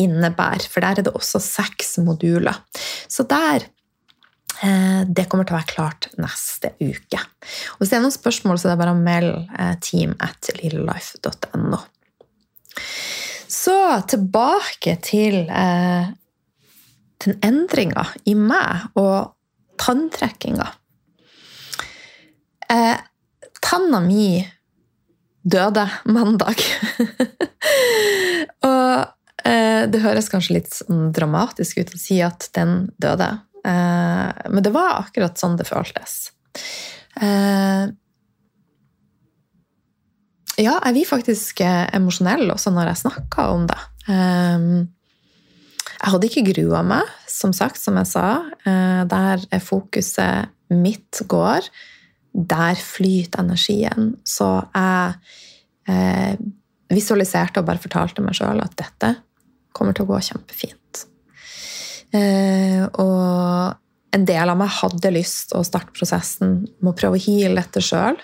innebærer. 0.00 0.68
For 0.70 0.84
der 0.84 1.00
er 1.00 1.06
det 1.06 1.14
også 1.16 1.40
seks 1.42 1.96
moduler. 2.04 2.60
Så 3.08 3.26
der 3.28 3.66
eh, 4.62 5.02
det 5.08 5.26
kommer 5.30 5.46
til 5.46 5.56
å 5.56 5.60
være 5.60 5.72
klart 5.72 6.10
neste 6.20 6.74
uke. 6.80 7.20
Og 7.20 7.82
Hvis 7.82 7.92
det 7.92 7.98
er 7.98 8.06
noen 8.06 8.14
spørsmål, 8.14 8.60
så 8.60 8.68
er 8.68 8.74
det 8.74 8.82
bare 8.84 8.96
å 8.96 9.00
melde 9.00 9.42
eh, 9.58 9.74
team 9.84 10.16
at 10.24 10.50
lillelife.no. 10.60 11.82
Så 13.56 13.76
tilbake 14.10 14.98
til 15.04 15.46
eh, 15.48 16.12
den 17.24 17.38
endringa 17.44 18.04
i 18.28 18.34
meg 18.38 18.98
og 19.00 19.32
tanntrekkinga. 19.80 20.66
Eh, 22.72 22.96
tanna 23.62 24.00
mi 24.02 24.44
døde 25.46 25.86
mandag. 26.04 26.60
og 28.70 29.15
det 29.90 30.00
høres 30.02 30.30
kanskje 30.32 30.56
litt 30.58 30.72
sånn 30.74 31.12
dramatisk 31.14 31.78
ut 31.82 31.94
å 31.94 32.00
si 32.00 32.18
at 32.24 32.48
den 32.56 32.88
døde, 33.02 33.28
eh, 33.66 34.28
men 34.50 34.64
det 34.64 34.72
var 34.74 35.00
akkurat 35.04 35.38
sånn 35.38 35.56
det 35.58 35.68
føltes. 35.68 36.32
Eh, 37.20 37.86
ja, 40.56 40.74
jeg 40.80 40.94
blir 40.96 41.08
faktisk 41.08 41.60
emosjonell 41.66 42.48
også 42.54 42.72
når 42.72 42.90
jeg 42.90 43.02
snakker 43.02 43.50
om 43.52 43.66
det. 43.68 43.82
Jeg 45.96 46.12
hadde 46.12 46.30
ikke 46.30 46.46
grua 46.48 46.80
meg, 46.86 47.10
som 47.28 47.52
sagt, 47.52 47.76
som 47.82 47.98
jeg 48.00 48.08
sa. 48.08 48.28
Der 48.64 49.44
er 49.52 49.60
fokuset 49.60 50.48
mitt 50.72 51.20
går. 51.28 51.68
Der 52.32 52.80
flyter 52.80 53.44
energien. 53.44 54.14
Så 54.24 54.48
jeg 54.72 55.12
visualiserte 56.88 57.60
og 57.60 57.68
bare 57.68 57.82
fortalte 57.82 58.24
meg 58.24 58.40
sjøl 58.40 58.64
at 58.64 58.80
dette 58.80 59.12
kommer 59.76 59.96
til 59.96 60.06
å 60.06 60.10
gå 60.14 60.20
kjempefint. 60.30 61.02
Eh, 62.16 62.84
og 63.02 64.16
en 64.16 64.24
del 64.28 64.52
av 64.52 64.56
meg 64.58 64.72
hadde 64.78 65.12
lyst 65.12 65.52
å 65.56 65.64
starte 65.66 65.94
prosessen 65.96 66.62
med 66.78 66.92
å 66.92 66.96
prøve 66.96 67.18
å 67.18 67.24
heale 67.26 67.60
dette 67.60 67.82
sjøl. 67.84 68.18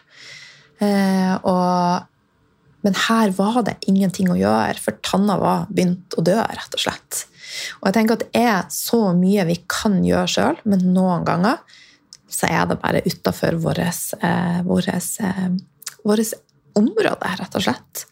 Eh, 0.83 1.35
men 2.83 2.97
her 3.07 3.31
var 3.37 3.61
det 3.67 3.77
ingenting 3.91 4.31
å 4.33 4.39
gjøre, 4.39 4.81
for 4.83 4.99
tanna 5.07 5.37
var 5.39 5.69
begynt 5.71 6.17
å 6.19 6.25
dø, 6.27 6.39
rett 6.41 6.75
og 6.75 6.83
slett. 6.83 7.27
Og 7.81 7.89
jeg 7.89 7.97
tenker 7.99 8.17
at 8.17 8.25
det 8.25 8.43
er 8.43 8.65
så 8.73 9.13
mye 9.15 9.45
vi 9.47 9.59
kan 9.71 10.01
gjøre 10.07 10.31
sjøl, 10.31 10.57
men 10.67 10.89
noen 10.95 11.27
ganger 11.29 11.61
så 12.33 12.49
er 12.49 12.65
det 12.71 12.81
bare 12.83 13.05
utafor 13.07 13.59
vårt 13.61 13.79
eh, 14.25 14.61
område, 16.73 17.35
rett 17.39 17.59
og 17.59 17.67
slett. 17.67 18.07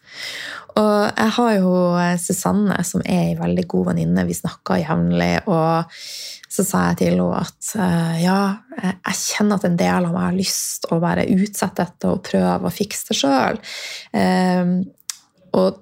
Og 0.81 0.93
jeg 1.09 1.33
har 1.37 1.55
jo 1.59 1.73
eh, 2.01 2.17
Susanne, 2.21 2.77
som 2.87 3.03
er 3.05 3.31
ei 3.31 3.39
veldig 3.39 3.67
god 3.71 3.91
venninne. 3.91 4.27
Vi 4.29 4.37
snakker 4.37 4.81
jevnlig. 4.81 5.33
Og 5.51 6.01
så 6.51 6.65
sa 6.67 6.87
jeg 6.89 7.01
til 7.01 7.13
henne 7.15 7.41
at 7.41 7.73
uh, 7.79 8.17
ja, 8.19 8.39
jeg 8.81 9.19
kjenner 9.21 9.61
at 9.61 9.67
en 9.69 9.79
del 9.79 10.09
av 10.09 10.15
meg 10.15 10.27
har 10.27 10.39
lyst 10.39 10.89
å 10.91 10.99
bare 11.03 11.29
utsette 11.31 11.85
dette 11.85 12.11
og 12.11 12.25
prøve 12.27 12.67
å 12.67 12.75
fikse 12.75 13.13
det 13.13 13.19
sjøl. 13.21 13.61
Ehm, 14.19 14.73
og 15.55 15.79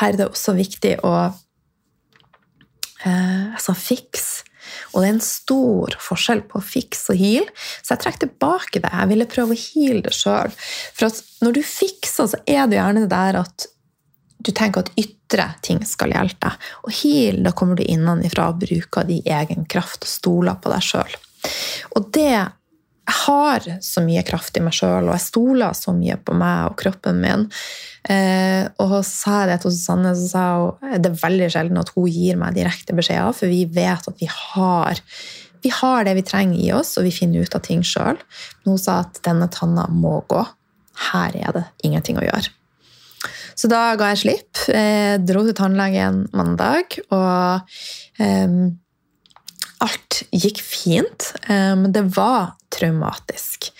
her 0.00 0.12
er 0.12 0.20
det 0.20 0.28
også 0.28 0.56
viktig 0.58 0.98
å 1.08 1.14
altså 3.02 3.72
fiks. 3.74 4.44
Og 4.92 5.02
det 5.02 5.08
er 5.08 5.14
en 5.16 5.24
stor 5.24 5.96
forskjell 5.98 6.44
på 6.46 6.60
fiks 6.62 7.08
og 7.10 7.18
heal, 7.18 7.48
så 7.82 7.96
jeg 7.96 8.02
trekker 8.04 8.28
tilbake 8.28 8.82
det. 8.84 8.92
Jeg 8.92 9.10
ville 9.10 9.26
prøve 9.32 9.56
å 9.56 9.58
heale 9.58 10.04
det 10.06 10.14
sjøl. 10.14 10.54
For 10.94 11.10
når 11.42 11.56
du 11.56 11.62
fikser, 11.66 12.30
så 12.30 12.38
er 12.46 12.68
det 12.70 12.78
gjerne 12.78 13.02
det 13.02 13.10
der 13.10 13.40
at 13.42 13.66
du 14.42 14.50
tenker 14.54 14.84
at 14.84 14.92
ytre 14.98 15.48
ting 15.64 15.82
skal 15.86 16.14
hjelpe 16.14 16.48
deg. 16.48 16.70
Og 16.86 16.96
heal, 17.02 17.42
da 17.44 17.54
kommer 17.56 17.78
du 17.78 17.84
innenfra 17.86 18.50
og 18.52 18.62
bruker 18.64 19.06
din 19.08 19.22
egen 19.24 19.68
kraft 19.70 20.06
og 20.06 20.10
stoler 20.10 20.58
på 20.60 20.72
deg 20.72 20.84
sjøl. 20.86 21.16
Og 21.96 22.10
det 22.14 22.32
jeg 23.02 23.18
har 23.26 23.64
så 23.82 24.00
mye 24.04 24.22
kraft 24.22 24.56
i 24.56 24.62
meg 24.62 24.76
sjøl, 24.76 25.08
og 25.08 25.16
jeg 25.16 25.24
stoler 25.24 25.74
så 25.74 25.90
mye 25.96 26.14
på 26.22 26.36
meg 26.38 26.68
og 26.70 26.76
kroppen 26.78 27.18
min. 27.20 27.48
Eh, 28.06 28.62
og 28.82 29.00
sa 29.06 29.40
jeg 29.42 29.50
det 29.50 29.56
til 29.64 29.74
Susanne, 29.74 30.14
så 30.16 30.28
sa 30.30 30.44
hun 30.60 31.02
det 31.02 31.10
er 31.10 31.18
veldig 31.24 31.48
sjelden 31.50 31.82
at 31.82 31.90
hun 31.96 32.06
gir 32.06 32.38
meg 32.38 32.54
direkte 32.56 32.94
beskjeder, 32.96 33.34
for 33.34 33.50
vi 33.50 33.64
vet 33.66 34.06
at 34.08 34.22
vi 34.22 34.30
har, 34.30 35.02
vi 35.66 35.74
har 35.82 36.06
det 36.06 36.14
vi 36.20 36.26
trenger 36.30 36.62
i 36.62 36.70
oss, 36.78 36.94
og 37.00 37.08
vi 37.08 37.14
finner 37.18 37.42
ut 37.42 37.58
av 37.58 37.66
ting 37.66 37.82
sjøl. 37.82 38.22
Men 38.62 38.76
hun 38.76 38.80
sa 38.80 39.00
at 39.02 39.18
denne 39.26 39.50
tanna 39.50 39.88
må 39.90 40.20
gå. 40.30 40.46
Her 41.10 41.34
er 41.42 41.58
det 41.58 41.66
ingenting 41.82 42.22
å 42.22 42.26
gjøre. 42.28 42.54
Så 43.58 43.70
da 43.70 43.92
ga 43.98 44.12
jeg 44.12 44.22
slipp. 44.22 44.62
Eh, 44.72 45.16
dro 45.22 45.44
til 45.46 45.56
tannlegen 45.58 46.24
mandag, 46.36 46.98
og 47.14 47.68
eh, 48.22 48.56
alt 49.82 50.22
gikk 50.30 50.62
fint. 50.64 51.32
Men 51.48 51.88
um, 51.88 51.92
det 51.94 52.04
var 52.16 52.54
traumatisk. 52.72 53.70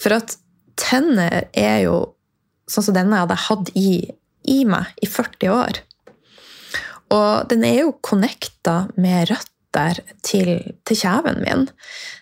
For 0.00 0.16
at 0.16 0.36
tenner 0.80 1.48
er 1.54 1.84
jo 1.86 1.98
sånn 2.70 2.88
som 2.88 2.96
denne 2.96 3.16
jeg 3.16 3.26
hadde 3.26 3.42
hatt 3.44 3.72
i, 3.78 3.90
i 4.50 4.60
meg 4.68 5.04
i 5.04 5.08
40 5.10 5.52
år. 5.54 5.82
Og 7.14 7.50
den 7.50 7.64
er 7.68 7.84
jo 7.84 7.96
connecta 8.04 8.84
med 8.96 9.28
røtter 9.74 10.00
til, 10.22 10.74
til 10.84 10.96
kjeven 10.96 11.42
min. 11.42 11.66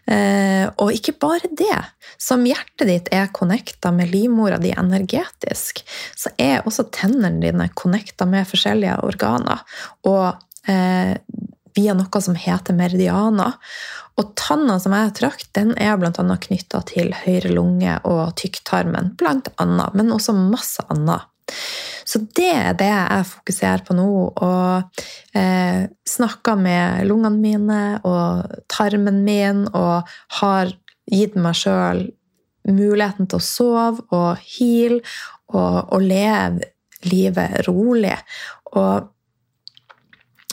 Eh, 0.06 0.68
og 0.78 0.92
ikke 0.92 1.14
bare 1.20 1.48
det. 1.50 1.78
Som 2.18 2.44
hjertet 2.46 2.88
ditt 2.88 3.08
er 3.12 3.32
connecta 3.32 3.92
med 3.92 4.10
livmora 4.10 4.58
di 4.58 4.72
energetisk, 4.72 5.82
så 6.16 6.30
er 6.38 6.66
også 6.66 6.90
tennene 6.90 7.40
dine 7.40 7.68
connecta 7.74 8.26
med 8.26 8.46
forskjellige 8.46 9.00
organer. 9.02 9.62
Og 10.04 10.34
eh, 10.68 11.16
via 11.74 11.94
noe 11.94 12.20
som 12.20 12.36
heter 12.36 12.74
meridianer. 12.74 13.56
Og 14.20 14.34
tanna 14.36 14.78
som 14.78 14.92
jeg 14.92 15.14
trakk, 15.16 15.46
den 15.56 15.72
er 15.80 15.96
bl.a. 15.96 16.12
knytta 16.12 16.82
til 16.84 17.14
høyre 17.16 17.48
lunge 17.48 17.96
og 18.04 18.34
tykktarmen, 18.36 19.14
blant 19.16 19.48
annet, 19.56 19.94
men 19.96 20.12
også 20.12 20.34
masse 20.36 20.84
annet. 20.92 21.24
Så 22.04 22.22
det 22.36 22.50
er 22.50 22.78
det 22.78 22.90
jeg 22.90 23.28
fokuserer 23.30 23.84
på 23.86 23.96
nå. 23.96 24.08
Og 24.32 25.02
eh, 25.38 25.86
snakker 26.08 26.58
med 26.60 27.06
lungene 27.08 27.42
mine 27.42 27.82
og 28.08 28.56
tarmen 28.72 29.22
min 29.26 29.66
og 29.70 30.10
har 30.40 30.74
gitt 31.10 31.38
meg 31.38 31.56
sjøl 31.58 32.06
muligheten 32.68 33.26
til 33.26 33.40
å 33.40 33.44
sove 33.44 34.04
og 34.14 34.42
heale 34.54 35.00
og, 35.52 35.92
og 35.92 36.04
leve 36.04 36.70
livet 37.08 37.64
rolig. 37.66 38.14
Og 38.78 39.08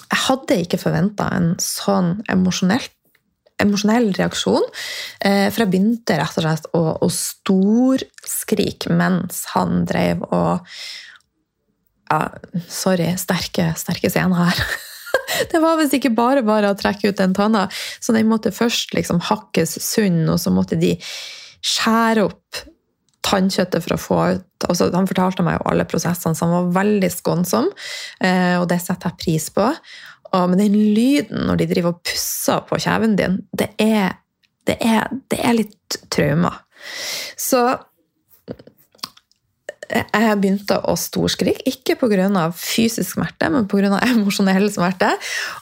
jeg 0.10 0.24
hadde 0.26 0.62
ikke 0.64 0.80
forventa 0.82 1.28
en 1.36 1.52
sånn 1.62 2.16
emosjonell 2.32 4.10
reaksjon. 4.18 4.66
Eh, 5.22 5.48
for 5.52 5.64
jeg 5.64 5.72
begynte 5.76 6.18
rett 6.18 6.40
og 6.40 6.46
slett 6.46 6.66
å, 6.74 6.82
å 7.06 7.10
storskrike 7.14 8.90
mens 8.98 9.46
han 9.54 9.86
drev 9.90 10.26
og 10.34 10.66
ja, 12.10 12.22
Sorry, 12.70 13.12
sterke, 13.22 13.72
sterke 13.78 14.12
scener 14.12 14.50
her. 14.50 14.64
Det 15.52 15.62
var 15.62 15.78
visst 15.80 15.94
ikke 15.96 16.12
bare 16.14 16.42
bare 16.46 16.72
å 16.72 16.78
trekke 16.78 17.12
ut 17.12 17.20
den 17.20 17.36
tanna. 17.38 17.68
Så 18.02 18.14
den 18.16 18.30
måtte 18.30 18.54
først 18.54 18.94
liksom 18.98 19.22
hakkes 19.30 19.78
sunn, 19.84 20.24
og 20.30 20.40
så 20.42 20.54
måtte 20.54 20.78
de 20.80 20.96
skjære 21.66 22.26
opp 22.30 22.62
tannkjøttet 23.26 23.84
for 23.84 23.96
å 23.96 24.00
få 24.00 24.20
ut 24.38 24.68
altså, 24.70 24.90
Han 24.96 25.08
fortalte 25.10 25.44
meg 25.46 25.58
jo 25.60 25.68
alle 25.72 25.86
prosessene, 25.88 26.36
så 26.36 26.48
han 26.48 26.56
var 26.56 26.72
veldig 26.82 27.10
skånsom, 27.14 27.68
eh, 28.26 28.56
og 28.60 28.70
det 28.72 28.80
setter 28.84 29.12
jeg 29.12 29.22
pris 29.24 29.50
på. 29.56 29.68
Men 30.34 30.60
den 30.60 30.76
lyden 30.94 31.48
når 31.48 31.62
de 31.62 31.68
driver 31.72 31.96
og 31.96 32.02
pusser 32.06 32.60
på 32.70 32.78
kjeven 32.84 33.16
din, 33.18 33.40
det 33.58 33.72
er, 33.82 34.20
det 34.70 34.76
er, 34.86 35.08
det 35.32 35.40
er 35.42 35.56
litt 35.58 35.98
traumer. 36.14 36.60
Så 37.40 37.64
jeg 39.90 40.38
begynte 40.42 40.78
å 40.86 40.96
storskrike, 41.00 41.66
ikke 41.70 41.98
pga. 42.00 42.46
fysisk 42.56 43.16
smerte, 43.16 43.50
men 43.50 43.68
pga. 43.68 43.98
emosjonell 44.12 44.70
smerte. 44.74 45.12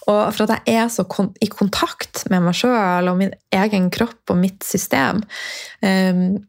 Og 0.07 0.21
for 0.33 0.45
at 0.45 0.67
jeg 0.67 0.77
er 0.83 0.91
så 0.91 1.07
i 1.41 1.47
kontakt 1.47 2.25
med 2.31 2.43
meg 2.45 2.57
sjøl 2.57 3.09
og 3.11 3.17
min 3.17 3.33
egen 3.55 3.89
kropp 3.93 4.33
og 4.33 4.39
mitt 4.41 4.63
system. 4.67 5.23
Um, 5.81 6.43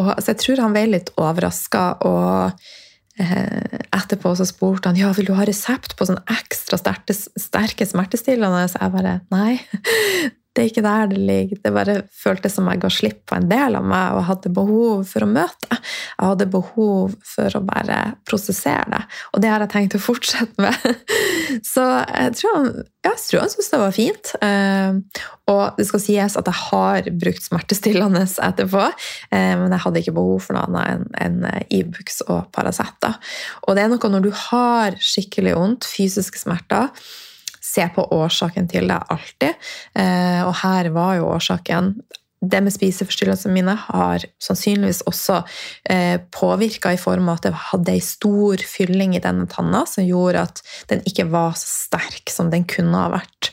og, 0.00 0.14
så 0.20 0.32
jeg 0.32 0.40
tror 0.42 0.62
han 0.64 0.76
ble 0.76 0.86
litt 0.94 1.10
overraska. 1.20 1.84
Og 2.08 3.22
eh, 3.22 3.80
etterpå 3.92 4.34
så 4.38 4.46
spurte 4.48 4.90
han 4.90 5.00
ja, 5.00 5.12
vil 5.16 5.28
du 5.28 5.34
ha 5.36 5.46
resept 5.48 5.96
på 5.98 6.08
sånn 6.08 6.22
ekstra 6.32 6.80
sterke, 6.80 7.16
sterke 7.16 7.88
smertestillende. 7.88 8.64
Så 8.72 8.80
jeg 8.80 8.94
bare 8.94 9.18
nei, 9.34 9.58
det 10.52 10.62
er 10.62 10.68
ikke 10.68 10.84
der 10.84 11.06
det 11.08 11.20
ligger. 11.20 11.60
Det 11.64 11.72
bare 11.72 11.94
føltes 12.12 12.56
som 12.58 12.66
jeg 12.68 12.80
ga 12.82 12.90
slipp 12.92 13.22
på 13.30 13.36
en 13.38 13.48
del 13.48 13.76
av 13.78 13.86
meg 13.88 14.18
og 14.18 14.26
hadde 14.28 14.52
behov 14.52 15.06
for 15.08 15.24
å 15.24 15.28
møte. 15.30 15.68
Jeg 15.78 16.28
hadde 16.28 16.48
behov 16.52 17.14
for 17.24 17.56
å 17.56 17.62
bare 17.64 18.00
prosessere 18.28 18.84
det, 18.92 19.00
og 19.32 19.44
det 19.44 19.52
har 19.52 19.64
jeg 19.64 19.72
tenkt 19.72 19.96
å 19.96 20.02
fortsette 20.02 20.60
med. 20.60 20.76
Så 21.72 21.86
jeg 22.04 22.36
tror 22.36 22.58
han, 22.58 22.68
jeg 23.08 23.22
tror 23.24 23.42
han 23.44 23.54
syntes 23.54 23.72
det 23.72 23.80
var 23.80 23.96
fint. 23.96 24.34
Eh, 24.44 25.24
og 25.52 25.80
det 25.80 25.88
skal 25.88 26.04
sies 26.04 26.38
at 26.38 26.52
jeg 26.52 26.60
har 26.68 27.10
brukt 27.24 27.48
smertestillende 27.48 28.26
etterpå, 28.28 28.86
eh, 29.32 29.54
men 29.56 29.72
jeg 29.72 29.84
hadde 29.86 30.04
ikke 30.04 30.16
behov 30.20 30.46
for 30.46 30.58
noe 30.58 30.68
annet 30.68 31.20
enn 31.22 31.42
Ibux 31.72 32.20
e 32.26 32.28
og 32.28 32.52
Paracet. 32.52 33.08
Og 33.64 33.76
det 33.76 33.86
er 33.86 33.92
noe 33.92 34.12
når 34.12 34.28
du 34.28 34.32
har 34.50 35.00
skikkelig 35.00 35.56
vondt, 35.56 35.88
fysiske 35.88 36.44
smerter 36.44 36.92
se 37.62 37.86
på 37.94 38.04
årsaken 38.14 38.68
til 38.70 38.90
det 38.90 38.98
alltid. 39.14 39.68
Eh, 39.98 40.42
og 40.46 40.54
her 40.64 40.90
var 40.94 41.18
jo 41.20 41.30
årsaken 41.36 41.94
det 42.42 42.58
med 42.64 42.74
spiseforstyrrelsene 42.74 43.54
mine 43.54 43.74
har 43.78 44.24
sannsynligvis 44.42 45.02
også 45.06 45.38
eh, 45.90 46.18
påvirka 46.34 46.92
i 46.94 46.98
form 47.00 47.30
av 47.30 47.38
at 47.38 47.46
jeg 47.48 47.60
hadde 47.68 47.94
ei 47.94 48.02
stor 48.02 48.64
fylling 48.66 49.14
i 49.14 49.22
denne 49.22 49.46
tanna 49.50 49.84
som 49.86 50.06
gjorde 50.06 50.42
at 50.48 50.62
den 50.90 51.04
ikke 51.08 51.28
var 51.30 51.54
så 51.58 51.68
sterk 51.86 52.32
som 52.32 52.50
den 52.50 52.66
kunne 52.68 52.98
ha 52.98 53.12
vært. 53.14 53.52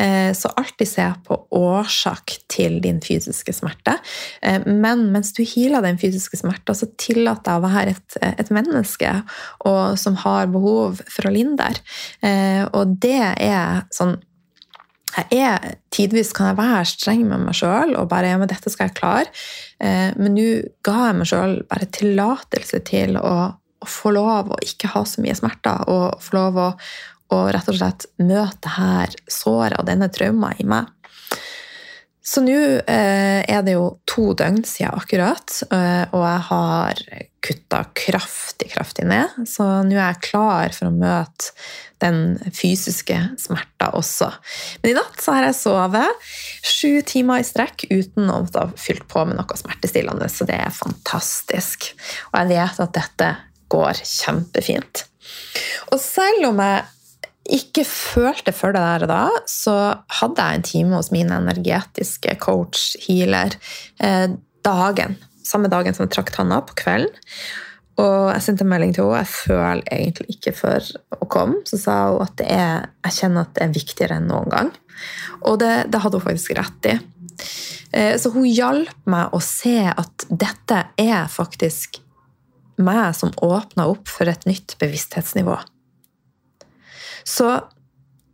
Eh, 0.00 0.30
så 0.36 0.52
alltid 0.56 0.88
se 0.88 1.10
på 1.26 1.38
årsak 1.58 2.38
til 2.52 2.80
din 2.84 3.02
fysiske 3.04 3.52
smerte. 3.56 3.98
Eh, 4.40 4.64
men 4.64 5.10
mens 5.12 5.34
du 5.36 5.44
healer 5.44 5.84
den 5.84 6.00
fysiske 6.00 6.40
smerta, 6.40 6.76
så 6.76 6.88
tillat 6.96 7.44
deg 7.44 7.60
å 7.60 7.68
være 7.68 7.96
et, 7.98 8.18
et 8.32 8.52
menneske 8.54 9.12
og, 9.66 9.98
som 10.00 10.16
har 10.24 10.48
behov 10.52 11.04
for 11.04 11.28
å 11.28 11.34
linde 11.34 11.60
der. 11.62 11.78
og 12.72 12.94
det 13.02 13.18
er 13.44 13.82
sånn 13.92 14.14
jeg 15.16 15.42
er, 15.44 15.74
Tidvis 15.92 16.32
kan 16.36 16.50
jeg 16.50 16.58
være 16.60 16.84
streng 16.88 17.24
med 17.28 17.44
meg 17.44 17.56
sjøl 17.56 17.96
og 18.00 18.08
bare 18.10 18.32
ja, 18.32 18.38
men 18.40 18.50
dette 18.50 18.70
skal 18.72 18.88
jeg 18.88 18.96
klare. 18.96 19.32
Eh, 19.82 20.10
men 20.16 20.36
nå 20.36 20.46
ga 20.86 21.08
jeg 21.08 21.18
meg 21.18 21.28
sjøl 21.28 21.56
bare 21.68 21.88
tillatelse 21.92 22.80
til 22.88 23.18
å, 23.20 23.34
å, 23.52 23.88
få 23.88 24.14
lov 24.16 24.54
å 24.54 24.60
ikke 24.64 24.92
ha 24.94 25.04
så 25.08 25.24
mye 25.24 25.36
smerter, 25.36 25.84
og 25.92 26.22
få 26.22 26.38
lov 26.38 26.60
å, 26.62 26.68
å 27.36 27.42
rett 27.52 27.68
og 27.68 27.78
slett 27.78 28.08
møte 28.24 28.76
her 28.78 29.12
såret 29.28 29.78
og 29.80 29.88
denne 29.90 30.08
trauma 30.12 30.54
i 30.56 30.68
meg. 30.68 30.88
Så 32.22 32.42
nå 32.44 32.54
eh, 32.54 33.42
er 33.42 33.62
det 33.66 33.74
jo 33.74 33.86
to 34.06 34.30
døgn 34.38 34.62
siden 34.66 34.94
akkurat, 34.94 35.56
eh, 35.74 36.04
og 36.14 36.22
jeg 36.22 36.42
har 36.48 37.00
kutta 37.42 37.80
kraftig, 37.98 38.68
kraftig 38.76 39.08
ned. 39.10 39.34
Så 39.50 39.66
nå 39.88 39.96
er 39.96 40.12
jeg 40.12 40.22
klar 40.28 40.76
for 40.76 40.88
å 40.88 40.94
møte 40.94 41.50
den 42.02 42.38
fysiske 42.54 43.16
smerta 43.42 43.90
også. 43.98 44.30
Men 44.82 44.92
i 44.92 44.96
natt 44.98 45.18
så 45.22 45.36
har 45.36 45.48
jeg 45.48 45.58
sovet 45.58 46.30
sju 46.62 47.02
timer 47.06 47.42
i 47.42 47.46
strekk 47.46 47.88
uten 47.90 48.30
å 48.30 48.42
ha 48.46 48.68
fylt 48.78 49.06
på 49.10 49.26
med 49.26 49.38
noe 49.38 49.58
smertestillende, 49.58 50.30
så 50.30 50.46
det 50.46 50.58
er 50.62 50.74
fantastisk. 50.74 51.90
Og 52.30 52.38
jeg 52.38 52.52
vet 52.54 52.82
at 52.86 52.98
dette 52.98 53.32
går 53.72 54.02
kjempefint. 54.06 55.06
Og 55.90 55.98
selv 56.02 56.52
om 56.52 56.62
jeg 56.62 56.82
ikke 57.50 57.84
følte 57.88 58.54
for 58.54 58.74
det 58.74 58.82
der 58.82 59.08
da, 59.10 59.24
så 59.50 59.74
hadde 60.20 60.44
jeg 60.44 60.58
en 60.58 60.66
time 60.66 60.96
hos 60.98 61.10
min 61.14 61.32
energetiske 61.34 62.36
coach, 62.42 62.92
healer, 63.02 63.56
eh, 64.00 64.28
dagen. 64.62 65.18
Samme 65.42 65.70
dagen 65.72 65.94
som 65.94 66.06
jeg 66.06 66.14
trakk 66.14 66.30
tanna, 66.34 66.60
på 66.62 66.76
kvelden. 66.84 67.14
Og 68.00 68.30
jeg 68.32 68.44
sendte 68.46 68.64
melding 68.64 68.94
til 68.96 69.04
henne. 69.04 69.20
Jeg 69.20 69.32
føler 69.34 69.82
egentlig 69.92 70.36
ikke 70.36 70.54
for 70.56 70.92
å 71.18 71.28
komme. 71.28 71.60
Så 71.68 71.80
sa 71.82 71.96
hun 72.08 72.22
at 72.24 72.40
er, 72.46 72.86
jeg 73.04 73.18
kjenner 73.18 73.44
at 73.44 73.52
det 73.58 73.66
er 73.66 73.74
viktigere 73.74 74.20
enn 74.20 74.30
noen 74.30 74.48
gang. 74.52 74.70
Og 75.42 75.58
det, 75.60 75.90
det 75.92 76.00
hadde 76.00 76.18
hun 76.18 76.24
faktisk 76.24 76.54
rett 76.56 76.88
i. 76.88 76.94
Eh, 77.92 78.14
så 78.16 78.32
hun 78.32 78.48
hjalp 78.48 78.94
meg 79.10 79.34
å 79.34 79.42
se 79.44 79.76
at 79.90 80.26
dette 80.30 80.86
er 81.00 81.28
faktisk 81.28 82.00
meg 82.82 83.12
som 83.18 83.34
åpna 83.44 83.86
opp 83.90 84.08
for 84.10 84.30
et 84.30 84.46
nytt 84.48 84.78
bevissthetsnivå. 84.80 85.58
Så 87.24 87.48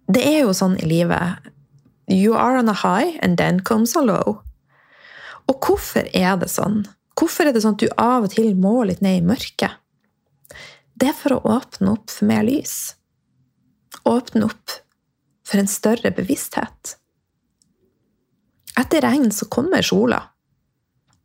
det 0.08 0.24
er 0.24 0.42
jo 0.46 0.54
sånn 0.56 0.78
i 0.80 0.88
livet 0.88 1.50
You 2.08 2.32
are 2.34 2.56
on 2.56 2.70
a 2.70 2.72
high, 2.72 3.18
and 3.22 3.36
then 3.36 3.60
comes 3.60 3.94
a 3.96 4.00
low. 4.00 4.40
Og 5.48 5.60
hvorfor 5.60 6.08
er 6.16 6.38
det 6.40 6.48
sånn? 6.48 6.86
Hvorfor 7.18 7.48
er 7.48 7.52
det 7.52 7.60
sånn 7.64 7.76
at 7.76 7.82
du 7.82 7.90
av 8.00 8.24
og 8.24 8.32
til 8.32 8.54
må 8.56 8.80
litt 8.88 9.02
ned 9.04 9.20
i 9.20 9.26
mørket? 9.26 9.76
Det 10.98 11.10
er 11.10 11.18
for 11.18 11.36
å 11.36 11.42
åpne 11.58 11.92
opp 11.94 12.08
for 12.10 12.30
mer 12.30 12.46
lys. 12.46 12.94
Åpne 14.08 14.48
opp 14.48 14.78
for 15.46 15.60
en 15.60 15.70
større 15.70 16.12
bevissthet. 16.16 16.96
Etter 18.78 19.04
regn 19.04 19.30
så 19.34 19.48
kommer 19.50 19.84
sola. 19.84 20.22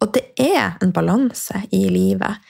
Og 0.04 0.12
det 0.15 0.26
er 0.41 0.76
en 0.84 0.91
balanse 0.91 1.63
i 1.71 1.86
livet. 1.91 2.43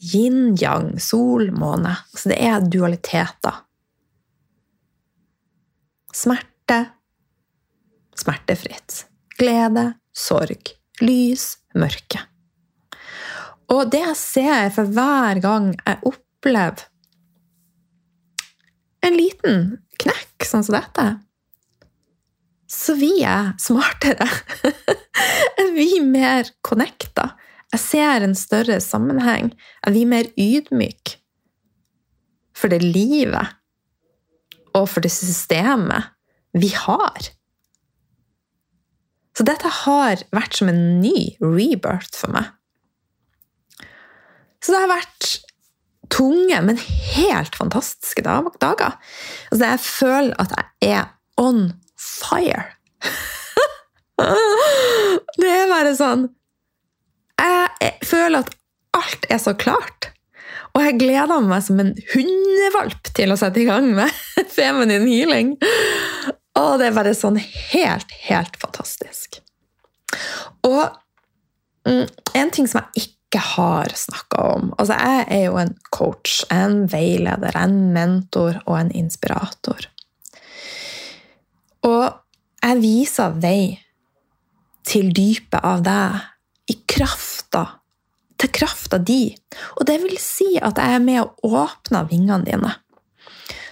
Yin-yang, 0.00 0.94
sol, 1.02 1.50
måne. 1.52 1.96
Så 2.14 2.32
det 2.32 2.40
er 2.40 2.64
dualiteter. 2.64 3.65
Smerte 6.16 6.78
smertefritt. 8.16 9.04
Glede, 9.36 9.90
sorg, 10.16 10.72
lys, 11.04 11.58
mørke. 11.76 12.22
Og 13.68 13.90
det 13.92 14.00
jeg 14.00 14.18
ser 14.20 14.70
for 14.72 14.88
hver 14.96 15.42
gang 15.44 15.72
jeg 15.74 16.00
opplever 16.08 16.86
en 19.06 19.14
liten 19.14 19.66
knekk 20.00 20.46
sånn 20.46 20.64
som 20.66 20.78
dette, 20.78 21.04
så 22.66 22.96
vi 22.98 23.12
er 23.22 23.52
smartere. 23.62 24.26
er 25.60 25.68
vi 25.76 26.00
mer 26.02 26.48
connecta? 26.66 27.34
Jeg 27.70 27.82
ser 27.82 28.24
en 28.26 28.34
større 28.38 28.80
sammenheng. 28.82 29.52
Er 29.86 29.94
vi 29.94 30.02
mer 30.08 30.26
ydmyke 30.34 31.20
for 32.56 32.72
det 32.72 32.80
livet 32.82 33.52
og 34.76 34.88
for 34.92 35.04
det 35.04 35.12
systemet 35.14 36.12
vi 36.56 36.70
har. 36.76 37.32
Så 39.36 39.44
dette 39.44 39.68
har 39.84 40.22
vært 40.32 40.56
som 40.56 40.70
en 40.72 41.00
ny 41.02 41.36
rebirth 41.42 42.16
for 42.16 42.32
meg. 42.32 42.52
Så 44.64 44.72
det 44.72 44.80
har 44.82 44.94
vært 44.94 45.28
tunge, 46.12 46.60
men 46.64 46.80
helt 47.12 47.56
fantastiske 47.58 48.24
dager. 48.24 48.96
Altså, 49.50 49.64
jeg 49.64 49.82
føler 49.84 50.34
at 50.40 50.54
jeg 50.56 50.94
er 50.96 51.04
on 51.36 51.68
fire. 52.00 52.64
det 55.36 55.50
er 55.52 55.68
bare 55.68 55.90
sånn 55.92 56.22
Jeg 57.36 57.90
føler 58.08 58.40
at 58.40 58.54
alt 58.96 59.26
er 59.28 59.40
så 59.42 59.52
klart. 59.58 59.95
Og 60.76 60.84
jeg 60.84 60.98
gleder 61.00 61.40
meg 61.40 61.64
som 61.64 61.80
en 61.80 61.94
hundevalp 62.12 63.08
til 63.16 63.32
å 63.32 63.38
sette 63.40 63.62
i 63.62 63.68
gang 63.68 63.88
med 63.96 64.12
feminin 64.56 65.08
healing. 65.08 65.54
Og 66.56 66.76
det 66.80 66.90
er 66.90 66.96
bare 66.96 67.16
sånn 67.16 67.38
helt, 67.40 68.12
helt 68.28 68.58
fantastisk. 68.60 69.40
Og 70.68 70.84
mm, 71.88 72.04
en 72.36 72.52
ting 72.52 72.68
som 72.68 72.82
jeg 72.82 73.06
ikke 73.06 73.40
har 73.42 73.90
snakka 73.98 74.42
om 74.54 74.68
altså 74.78 74.94
Jeg 74.94 75.24
er 75.34 75.42
jo 75.48 75.56
en 75.60 75.72
coach, 75.92 76.38
en 76.52 76.84
veileder, 76.92 77.56
en 77.58 77.80
mentor 77.96 78.60
og 78.66 78.76
en 78.78 78.92
inspirator. 78.96 79.88
Og 81.86 82.04
jeg 82.60 82.80
viser 82.82 83.40
vei 83.40 83.76
til 84.86 85.10
dypet 85.14 85.64
av 85.66 85.82
deg 85.86 86.72
i 86.72 86.78
krafta 86.88 87.64
til 88.40 88.52
krafta 88.52 88.98
di. 88.98 89.30
Og 89.78 89.86
det 89.88 89.98
vil 90.02 90.16
si 90.20 90.56
at 90.60 90.78
jeg 90.80 90.98
er 90.98 91.04
med 91.04 91.22
og 91.24 91.60
åpner 91.64 92.08
vingene 92.10 92.44
dine, 92.46 92.72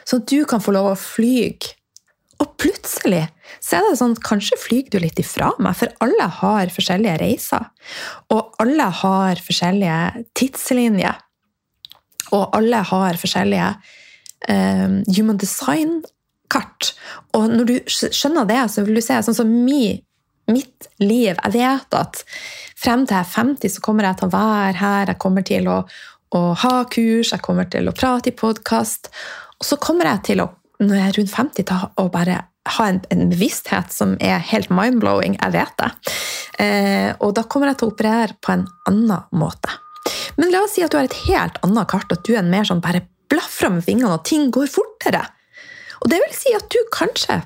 så 0.04 0.20
at 0.20 0.28
du 0.28 0.44
kan 0.48 0.62
få 0.62 0.74
lov 0.76 0.92
å 0.92 1.00
fly. 1.00 1.48
Og 2.42 2.56
plutselig 2.60 3.22
så 3.62 3.78
er 3.78 3.86
det 3.86 3.98
sånn 4.00 4.16
at 4.16 4.24
kanskje 4.26 4.58
flyr 4.60 4.88
du 4.92 4.98
litt 5.00 5.20
ifra 5.22 5.52
meg, 5.62 5.76
for 5.78 5.92
alle 6.04 6.26
har 6.40 6.72
forskjellige 6.74 7.20
reiser. 7.22 7.68
Og 8.34 8.56
alle 8.62 8.88
har 9.00 9.40
forskjellige 9.44 10.24
tidslinjer. 10.36 11.20
Og 12.34 12.56
alle 12.56 12.80
har 12.90 13.20
forskjellige 13.20 13.68
um, 14.50 14.98
human 15.14 15.38
design-kart. 15.40 16.90
Og 17.36 17.46
når 17.52 17.70
du 17.70 17.76
skjønner 17.88 18.48
det, 18.50 18.60
så 18.72 18.84
vil 18.84 18.98
du 18.98 19.04
se 19.04 19.20
sånn 19.24 19.38
som 19.38 19.54
mi, 19.64 20.00
mitt 20.50 20.90
liv 21.00 21.32
Jeg 21.32 21.54
vet 21.54 21.96
at 21.96 22.24
frem 22.84 23.04
til 23.06 23.16
jeg 23.16 23.24
er 23.24 23.32
50, 23.32 23.72
så 23.76 23.84
kommer 23.84 24.08
jeg 24.08 24.20
til 24.20 24.28
å 24.28 24.34
være 24.34 24.78
her. 24.80 25.12
Jeg 25.12 25.20
kommer 25.22 25.46
til 25.46 25.68
å, 25.70 25.78
å 26.36 26.42
ha 26.64 26.74
kurs, 26.92 27.32
jeg 27.32 27.44
kommer 27.44 27.68
til 27.72 27.88
å 27.88 27.94
prate 27.96 28.30
i 28.30 28.36
podkast. 28.36 29.10
Og 29.58 29.68
så 29.68 29.78
kommer 29.80 30.10
jeg 30.10 30.24
til 30.30 30.44
å, 30.44 30.50
når 30.82 30.98
jeg 30.98 31.06
er 31.06 31.16
rundt 31.20 31.34
50, 31.34 31.68
til 31.70 31.86
å 32.02 32.08
bare 32.12 32.42
ha 32.74 32.88
en, 32.88 33.00
en 33.12 33.28
bevissthet 33.28 33.92
som 33.92 34.14
er 34.24 34.44
helt 34.52 34.72
mind-blowing. 34.72 35.38
Jeg 35.40 35.54
vet 35.54 35.80
det. 35.80 35.90
Eh, 36.64 37.10
og 37.20 37.34
da 37.36 37.44
kommer 37.48 37.70
jeg 37.70 37.80
til 37.80 37.88
å 37.88 37.94
operere 37.94 38.36
på 38.40 38.54
en 38.54 38.66
annen 38.90 39.26
måte. 39.36 39.80
Men 40.40 40.52
la 40.52 40.64
oss 40.64 40.76
si 40.76 40.84
at 40.84 40.92
du 40.92 40.98
har 40.98 41.08
et 41.08 41.22
helt 41.28 41.58
annet 41.64 41.88
kart, 41.90 42.12
at 42.12 42.24
du 42.26 42.34
er 42.34 42.42
en 42.42 42.52
mer 42.52 42.66
sånn 42.68 42.82
bare 42.84 43.04
blafrer 43.32 43.72
med 43.72 43.84
fingrene, 43.86 44.16
og 44.16 44.28
ting 44.28 44.50
går 44.52 44.68
fortere. 44.72 45.22
Og 46.02 46.10
det 46.12 46.20
vil 46.20 46.36
si 46.36 46.52
at 46.56 46.66
du 46.72 46.80
kanskje, 46.92 47.40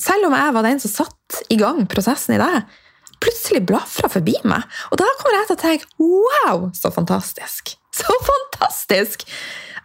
selv 0.00 0.28
om 0.28 0.36
jeg 0.36 0.56
var 0.56 0.66
den 0.66 0.80
som 0.82 0.92
satte 0.92 1.44
i 1.52 1.56
gang 1.60 1.84
prosessen 1.88 2.36
i 2.36 2.40
deg, 2.40 2.80
plutselig 3.22 3.64
blafra 3.68 4.10
forbi 4.12 4.36
meg. 4.48 4.64
Og 4.90 5.00
da 5.00 5.08
kommer 5.20 5.40
jeg 5.40 5.50
til 5.50 5.58
å 5.58 5.62
tenke 5.64 5.90
wow, 6.00 6.70
så 6.76 6.92
fantastisk! 6.94 7.74
Så 7.94 8.16
fantastisk! 8.26 9.26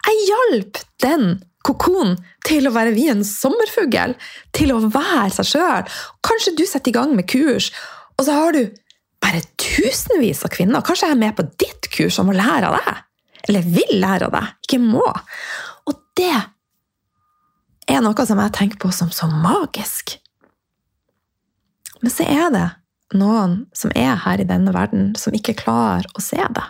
Jeg 0.06 0.26
hjalp 0.30 0.80
den 1.02 1.40
kokonen 1.66 2.20
til 2.46 2.70
å 2.70 2.74
være 2.76 2.94
vi 2.94 3.08
en 3.10 3.24
sommerfugl, 3.26 4.14
til 4.54 4.74
å 4.76 4.82
være 4.86 5.32
seg 5.40 5.50
sjøl. 5.56 5.94
Kanskje 6.26 6.54
du 6.60 6.66
setter 6.70 6.94
i 6.94 6.96
gang 6.96 7.16
med 7.18 7.28
kurs, 7.32 7.72
og 8.20 8.28
så 8.28 8.36
har 8.38 8.56
du 8.56 8.68
bare 9.24 9.42
tusenvis 9.60 10.44
av 10.46 10.54
kvinner. 10.54 10.86
Kanskje 10.86 11.10
jeg 11.10 11.18
er 11.18 11.24
med 11.24 11.38
på 11.38 11.48
ditt 11.58 11.90
kurs 11.94 12.20
om 12.22 12.30
å 12.30 12.38
lære 12.38 12.70
av 12.70 12.78
deg. 12.78 13.02
Eller 13.50 13.66
vil 13.66 13.98
lære 14.02 14.30
av 14.30 14.36
deg, 14.36 14.54
ikke 14.66 14.82
må. 14.82 15.06
Og 15.90 15.98
det 16.18 16.34
er 17.90 18.02
noe 18.06 18.26
som 18.26 18.42
jeg 18.42 18.56
tenker 18.58 18.82
på 18.82 18.94
som 18.94 19.12
så 19.14 19.30
magisk. 19.30 20.18
Men 22.02 22.14
så 22.14 22.26
er 22.30 22.50
det 22.54 22.66
noen 23.14 23.66
som 23.76 23.94
er 23.96 24.16
her 24.24 24.42
i 24.42 24.48
denne 24.48 24.74
verden, 24.74 25.14
som 25.20 25.36
ikke 25.36 25.58
klarer 25.60 26.08
å 26.16 26.24
se 26.24 26.40
det. 26.40 26.66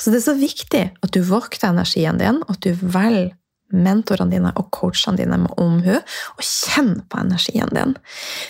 Så 0.00 0.12
det 0.12 0.22
er 0.22 0.30
så 0.30 0.38
viktig 0.38 0.84
at 1.04 1.12
du 1.12 1.20
vokter 1.28 1.68
energien 1.68 2.20
din, 2.20 2.40
og 2.46 2.56
at 2.56 2.64
du 2.64 2.72
velger 2.72 3.34
mentorene 3.68 4.32
dine 4.32 4.52
og 4.56 4.70
coachene 4.72 5.18
dine 5.20 5.36
med 5.42 5.52
omhu, 5.60 5.98
og 5.98 6.44
kjenn 6.44 7.02
på 7.10 7.20
energien 7.20 7.68
din. 7.76 7.92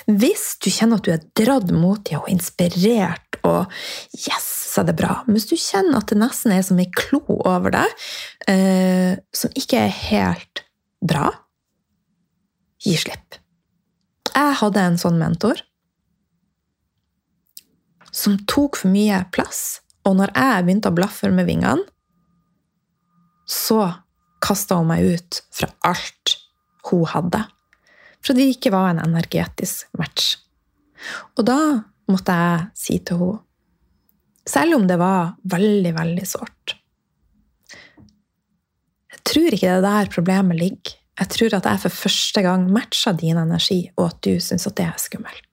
Hvis 0.06 0.52
du 0.62 0.70
kjenner 0.70 1.00
at 1.00 1.08
du 1.08 1.10
er 1.14 1.24
dratt 1.40 1.72
mot 1.74 2.04
dem 2.06 2.22
og 2.22 2.30
inspirert, 2.30 3.40
og 3.42 3.66
yes, 4.14 4.46
så 4.70 4.84
er 4.84 4.92
det 4.92 4.98
bra. 5.00 5.22
Men 5.26 5.38
hvis 5.38 5.48
du 5.50 5.56
kjenner 5.58 5.98
at 5.98 6.12
det 6.12 6.20
nesten 6.20 6.54
er 6.54 6.62
som 6.66 6.78
ei 6.78 6.86
klo 6.94 7.22
over 7.34 7.74
deg, 7.74 8.06
eh, 8.50 9.18
som 9.34 9.58
ikke 9.58 9.82
er 9.88 9.98
helt 10.06 10.62
bra, 11.02 11.32
gi 12.84 12.94
slipp. 12.98 13.40
Jeg 14.30 14.58
hadde 14.60 14.84
en 14.86 15.00
sånn 15.00 15.18
mentor 15.18 15.64
som 18.18 18.38
tok 18.50 18.80
for 18.80 18.90
mye 18.90 19.20
plass, 19.34 19.80
og 20.06 20.18
når 20.18 20.32
jeg 20.34 20.64
begynte 20.66 20.90
å 20.90 20.96
blaffe 20.96 21.30
med 21.32 21.46
vingene, 21.48 21.84
så 23.48 23.80
kasta 24.44 24.78
hun 24.78 24.90
meg 24.90 25.06
ut 25.06 25.40
fra 25.54 25.70
alt 25.88 26.36
hun 26.90 27.06
hadde. 27.08 27.42
For 28.24 28.36
det 28.36 28.48
ikke 28.52 28.72
var 28.74 28.90
en 28.90 29.02
energetisk 29.02 29.88
match. 29.98 30.34
Og 31.38 31.46
da 31.46 31.58
måtte 32.10 32.34
jeg 32.34 32.66
si 32.76 32.98
til 33.06 33.22
henne, 33.22 33.44
selv 34.48 34.78
om 34.78 34.86
det 34.88 34.96
var 34.96 35.34
veldig, 35.44 35.90
veldig 35.92 36.22
sårt 36.24 36.72
Jeg 39.12 39.18
tror 39.28 39.52
ikke 39.52 39.66
det 39.68 39.74
er 39.74 39.82
der 39.84 40.08
problemet 40.08 40.56
ligger. 40.56 40.94
Jeg 41.20 41.28
tror 41.34 41.56
at 41.58 41.66
jeg 41.68 41.82
for 41.82 41.96
første 42.06 42.42
gang 42.46 42.64
matcha 42.72 43.12
din 43.12 43.36
energi, 43.36 43.90
og 43.98 44.06
at 44.06 44.22
du 44.24 44.38
syns 44.40 44.64
at 44.70 44.78
det 44.78 44.86
er 44.88 45.02
skummelt. 45.02 45.47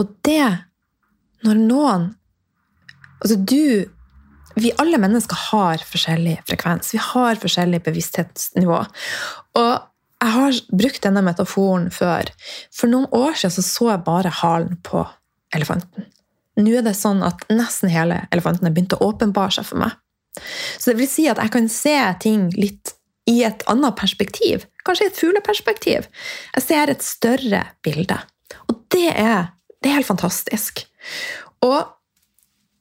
Og 0.00 0.14
det 0.26 0.46
Når 1.44 1.60
noen 1.60 2.12
Altså, 3.22 3.36
du 3.40 3.90
vi 4.54 4.70
alle 4.78 5.00
mennesker 5.02 5.38
har 5.50 5.82
forskjellig 5.82 6.36
frekvens. 6.46 6.92
Vi 6.94 7.00
har 7.02 7.40
forskjellig 7.42 7.80
bevissthetsnivå. 7.88 8.76
Og 9.58 9.72
jeg 10.22 10.34
har 10.36 10.58
brukt 10.70 11.02
denne 11.02 11.22
metaforen 11.26 11.88
før. 11.90 12.30
For 12.70 12.90
noen 12.90 13.08
år 13.10 13.34
siden 13.34 13.56
så, 13.56 13.64
så 13.66 13.88
jeg 13.90 14.04
bare 14.06 14.30
halen 14.42 14.76
på 14.86 15.02
elefanten. 15.56 16.06
Nå 16.60 16.76
er 16.78 16.86
det 16.86 16.94
sånn 16.94 17.24
at 17.26 17.42
nesten 17.50 17.90
hele 17.90 18.22
elefanten 18.30 18.68
har 18.68 18.74
begynt 18.76 18.94
å 18.94 19.02
åpenbare 19.08 19.56
seg 19.56 19.66
for 19.72 19.82
meg. 19.82 19.98
Så 20.78 20.92
det 20.92 21.00
vil 21.00 21.10
si 21.10 21.26
at 21.30 21.40
jeg 21.42 21.54
kan 21.54 21.66
se 21.70 21.96
ting 22.22 22.46
litt 22.54 22.94
i 23.30 23.40
et 23.46 23.64
annet 23.70 23.96
perspektiv. 23.98 24.68
Kanskje 24.86 25.08
i 25.08 25.10
et 25.10 25.18
fugleperspektiv. 25.18 26.08
Jeg 26.54 26.64
ser 26.64 26.92
et 26.92 27.04
større 27.04 27.64
bilde. 27.86 28.18
Og 28.68 28.80
det 28.94 29.10
er, 29.10 29.50
det 29.84 29.90
er 29.90 29.98
helt 29.98 30.08
fantastisk. 30.08 30.80
Og 31.64 31.92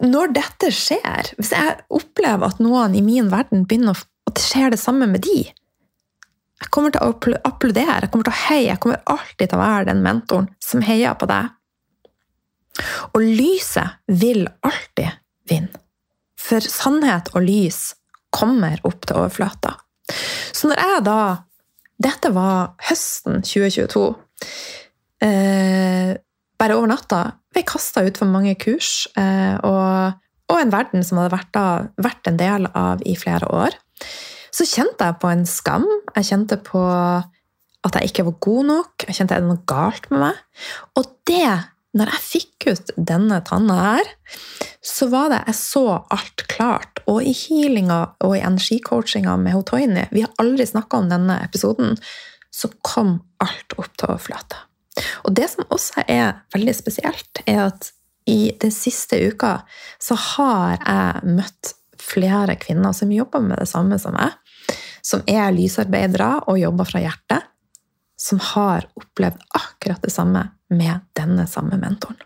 når 0.04 0.32
dette 0.36 0.72
skjer, 0.74 1.34
hvis 1.38 1.52
jeg 1.56 1.76
opplever 1.94 2.48
at 2.50 2.62
noen 2.64 2.96
i 2.96 3.04
min 3.04 3.30
verden 3.32 3.68
begynner 3.68 4.00
at 4.00 4.38
det 4.38 4.44
skjer 4.44 4.74
det 4.74 4.80
samme 4.82 5.08
med 5.12 5.24
de 5.24 5.44
Jeg 5.44 6.72
kommer 6.72 6.94
til 6.96 7.04
å 7.04 7.42
applaudere, 7.44 8.06
jeg 8.06 8.12
kommer 8.12 8.30
til 8.30 8.34
å 8.34 8.42
heie, 8.46 8.68
jeg 8.70 8.80
kommer 8.80 9.02
alltid 9.12 9.50
til 9.52 9.58
å 9.58 9.64
være 9.64 9.88
den 9.90 10.04
mentoren 10.06 10.48
som 10.64 10.84
heier 10.86 11.18
på 11.20 11.28
deg. 11.28 11.50
Og 13.12 13.26
lyset 13.26 14.00
vil 14.08 14.46
alltid 14.64 15.20
vinne. 15.52 15.76
For 16.40 16.64
sannhet 16.64 17.34
og 17.36 17.44
lys 17.44 17.82
kommer 18.34 18.80
opp 18.88 19.04
til 19.04 19.20
overflata. 19.20 19.76
Så 20.56 20.72
når 20.72 20.82
jeg 20.84 21.04
da 21.08 21.20
Dette 22.04 22.32
var 22.34 22.74
høsten 22.84 23.44
2022. 23.46 24.08
Eh, 25.24 26.10
bare 26.64 26.78
over 26.80 26.94
natta 26.94 27.24
ble 27.54 27.66
kasta 27.68 28.06
ut 28.08 28.20
for 28.20 28.30
mange 28.30 28.56
kurs, 28.62 29.06
eh, 29.20 29.56
og, 29.68 30.16
og, 30.50 30.56
en 30.58 30.72
verden 30.74 31.04
som 31.06 31.20
hadde 31.20 31.36
vært, 31.36 31.60
av, 31.60 31.92
vært, 32.02 32.30
en 32.30 32.40
del 32.40 32.70
av 32.72 33.04
i 33.06 33.18
flere 33.20 33.50
år. 33.52 33.76
Så 34.54 34.66
kjente 34.70 35.06
jeg 35.10 35.20
på 35.22 35.30
en 35.34 35.46
skam. 35.50 35.86
Jeg 36.16 36.30
kjente 36.30 36.60
på 36.62 36.82
at 37.84 37.98
jeg 37.98 38.12
ikke 38.12 38.26
var 38.30 38.36
god 38.48 38.68
nok. 38.70 39.06
Jeg 39.08 39.18
kjente 39.18 39.36
at 39.36 39.42
det 39.42 39.48
var 39.48 39.56
noe 39.56 39.70
galt 39.70 40.10
med 40.12 40.22
meg. 40.24 40.42
Og 41.00 41.08
det, 41.30 41.54
når 41.98 42.12
jeg 42.14 42.26
fikk 42.28 42.68
ut 42.70 42.92
denne 43.12 43.40
tanna 43.46 43.80
her, 43.82 44.12
så 44.86 45.08
var 45.12 45.34
det 45.34 45.42
jeg 45.48 45.58
så 45.60 45.86
alt 46.14 46.46
klart. 46.54 47.02
Og 47.10 47.26
i 47.26 47.34
healinga 47.38 48.00
og 48.24 48.38
i 48.38 48.44
energicoachinga 48.46 49.36
med 49.42 49.58
Hotoini, 49.58 50.06
vi 50.14 50.26
har 50.26 50.38
aldri 50.42 50.70
snakka 50.70 51.02
om 51.02 51.10
denne 51.12 51.42
episoden, 51.46 51.98
så 52.54 52.70
kom 52.86 53.18
alt 53.42 53.78
opp 53.82 53.98
til 53.98 54.14
overflata. 54.14 54.68
Og 55.26 55.36
det 55.36 55.50
som 55.52 55.68
også 55.74 56.06
er 56.08 56.44
veldig 56.54 56.76
spesielt, 56.78 57.44
er 57.48 57.68
at 57.68 57.92
i 58.30 58.54
den 58.60 58.72
siste 58.72 59.20
uka 59.20 59.58
så 60.02 60.16
har 60.16 60.78
jeg 60.78 61.34
møtt 61.40 61.74
flere 62.04 62.56
kvinner 62.60 62.96
som 62.96 63.12
jobber 63.12 63.44
med 63.44 63.60
det 63.60 63.68
samme 63.72 64.00
som 64.00 64.16
meg, 64.16 64.36
som 65.04 65.24
er 65.28 65.52
lysarbeidere 65.56 66.46
og 66.48 66.60
jobber 66.62 66.88
fra 66.88 67.04
hjertet, 67.04 67.50
som 68.20 68.40
har 68.54 68.88
opplevd 69.00 69.42
akkurat 69.58 70.04
det 70.04 70.14
samme 70.14 70.46
med 70.72 71.04
denne 71.18 71.46
samme 71.50 71.80
mentoren. 71.82 72.20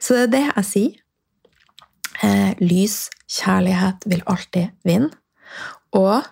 Så 0.00 0.16
det 0.16 0.22
er 0.22 0.32
det 0.32 0.44
jeg 0.46 0.68
sier. 0.68 0.98
Eh, 2.22 2.52
lys, 2.62 2.96
kjærlighet, 3.30 4.06
vil 4.06 4.22
alltid 4.30 4.72
vinne. 4.86 5.10
Og 5.98 6.24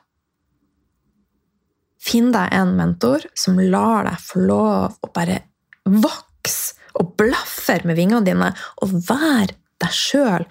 Finn 2.01 2.31
deg 2.33 2.53
en 2.57 2.75
mentor 2.79 3.27
som 3.37 3.61
lar 3.61 4.07
deg 4.09 4.21
få 4.25 4.45
lov 4.49 4.99
å 5.05 5.11
bare 5.15 5.43
vokse 5.85 6.79
og 7.01 7.15
blaffer 7.21 7.85
med 7.87 7.99
vingene 7.99 8.25
dine 8.27 8.51
og 8.83 8.95
vær 9.09 9.53
deg 9.81 9.95
sjøl 9.95 10.47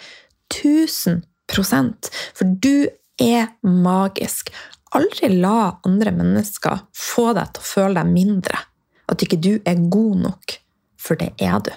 1000% 0.54 2.10
For 2.38 2.46
du 2.64 2.88
er 3.20 3.50
magisk. 3.66 4.54
Aldri 4.96 5.30
la 5.36 5.80
andre 5.86 6.14
mennesker 6.16 6.86
få 6.96 7.32
deg 7.38 7.52
til 7.54 7.62
å 7.62 7.70
føle 7.74 8.00
deg 8.00 8.14
mindre. 8.14 8.62
At 9.10 9.22
ikke 9.26 9.42
du 9.42 9.54
er 9.68 9.82
god 9.92 10.24
nok, 10.24 10.56
for 10.98 11.20
det 11.20 11.34
er 11.42 11.60
du. 11.66 11.74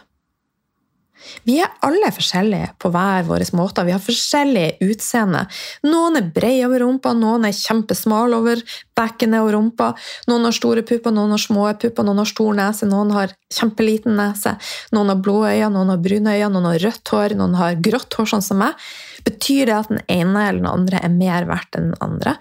Vi 1.47 1.59
er 1.63 1.71
alle 1.87 2.11
forskjellige 2.15 2.73
på 2.83 2.91
hver 2.93 3.27
vår 3.29 3.45
måte. 3.59 3.85
Vi 3.87 3.95
har 3.95 4.03
forskjellig 4.03 4.83
utseende. 4.85 5.45
Noen 5.87 6.19
er 6.21 6.29
brede 6.35 6.69
over 6.69 6.85
rumpa, 6.85 7.15
noen 7.19 7.47
er 7.49 7.57
kjempesmale 7.57 8.39
over 8.39 8.63
bekkenet 8.99 9.43
og 9.43 9.53
rumpa. 9.57 9.93
Noen 10.31 10.47
har 10.49 10.57
store 10.57 10.85
pupper, 10.87 11.15
noen 11.15 11.35
har 11.35 11.43
små 11.43 11.67
pupper, 11.83 12.07
noen 12.07 12.23
har 12.23 12.31
stor 12.31 12.55
nese, 12.59 12.89
noen 12.91 13.13
har 13.17 13.35
kjempeliten 13.53 14.17
nese. 14.19 14.55
Noen 14.95 15.15
har 15.15 15.25
blå 15.25 15.41
øyne, 15.49 15.73
noen 15.75 15.95
har 15.95 16.05
brune 16.05 16.37
øyne, 16.37 16.53
noen 16.55 16.71
har 16.71 16.87
rødt 16.87 17.15
hår, 17.15 17.37
noen 17.41 17.59
har 17.59 17.83
grått 17.83 18.19
hår, 18.19 18.33
sånn 18.35 18.47
som 18.47 18.63
meg. 18.63 18.89
Betyr 19.27 19.69
det 19.69 19.77
at 19.79 19.93
den 19.93 20.03
ene 20.11 20.49
eller 20.49 20.65
den 20.65 20.73
andre 20.73 21.03
er 21.03 21.13
mer 21.15 21.47
verdt 21.51 21.79
enn 21.79 21.93
den 21.93 22.01
andre? 22.03 22.39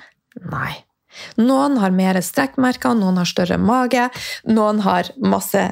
Nei. 0.51 0.73
Noen 1.39 1.75
har 1.81 1.91
mer 1.91 2.19
strekkmerker, 2.23 2.95
noen 2.95 3.19
har 3.19 3.27
større 3.27 3.57
mage, 3.59 4.07
noen 4.47 4.79
har 4.85 5.11
masse 5.19 5.65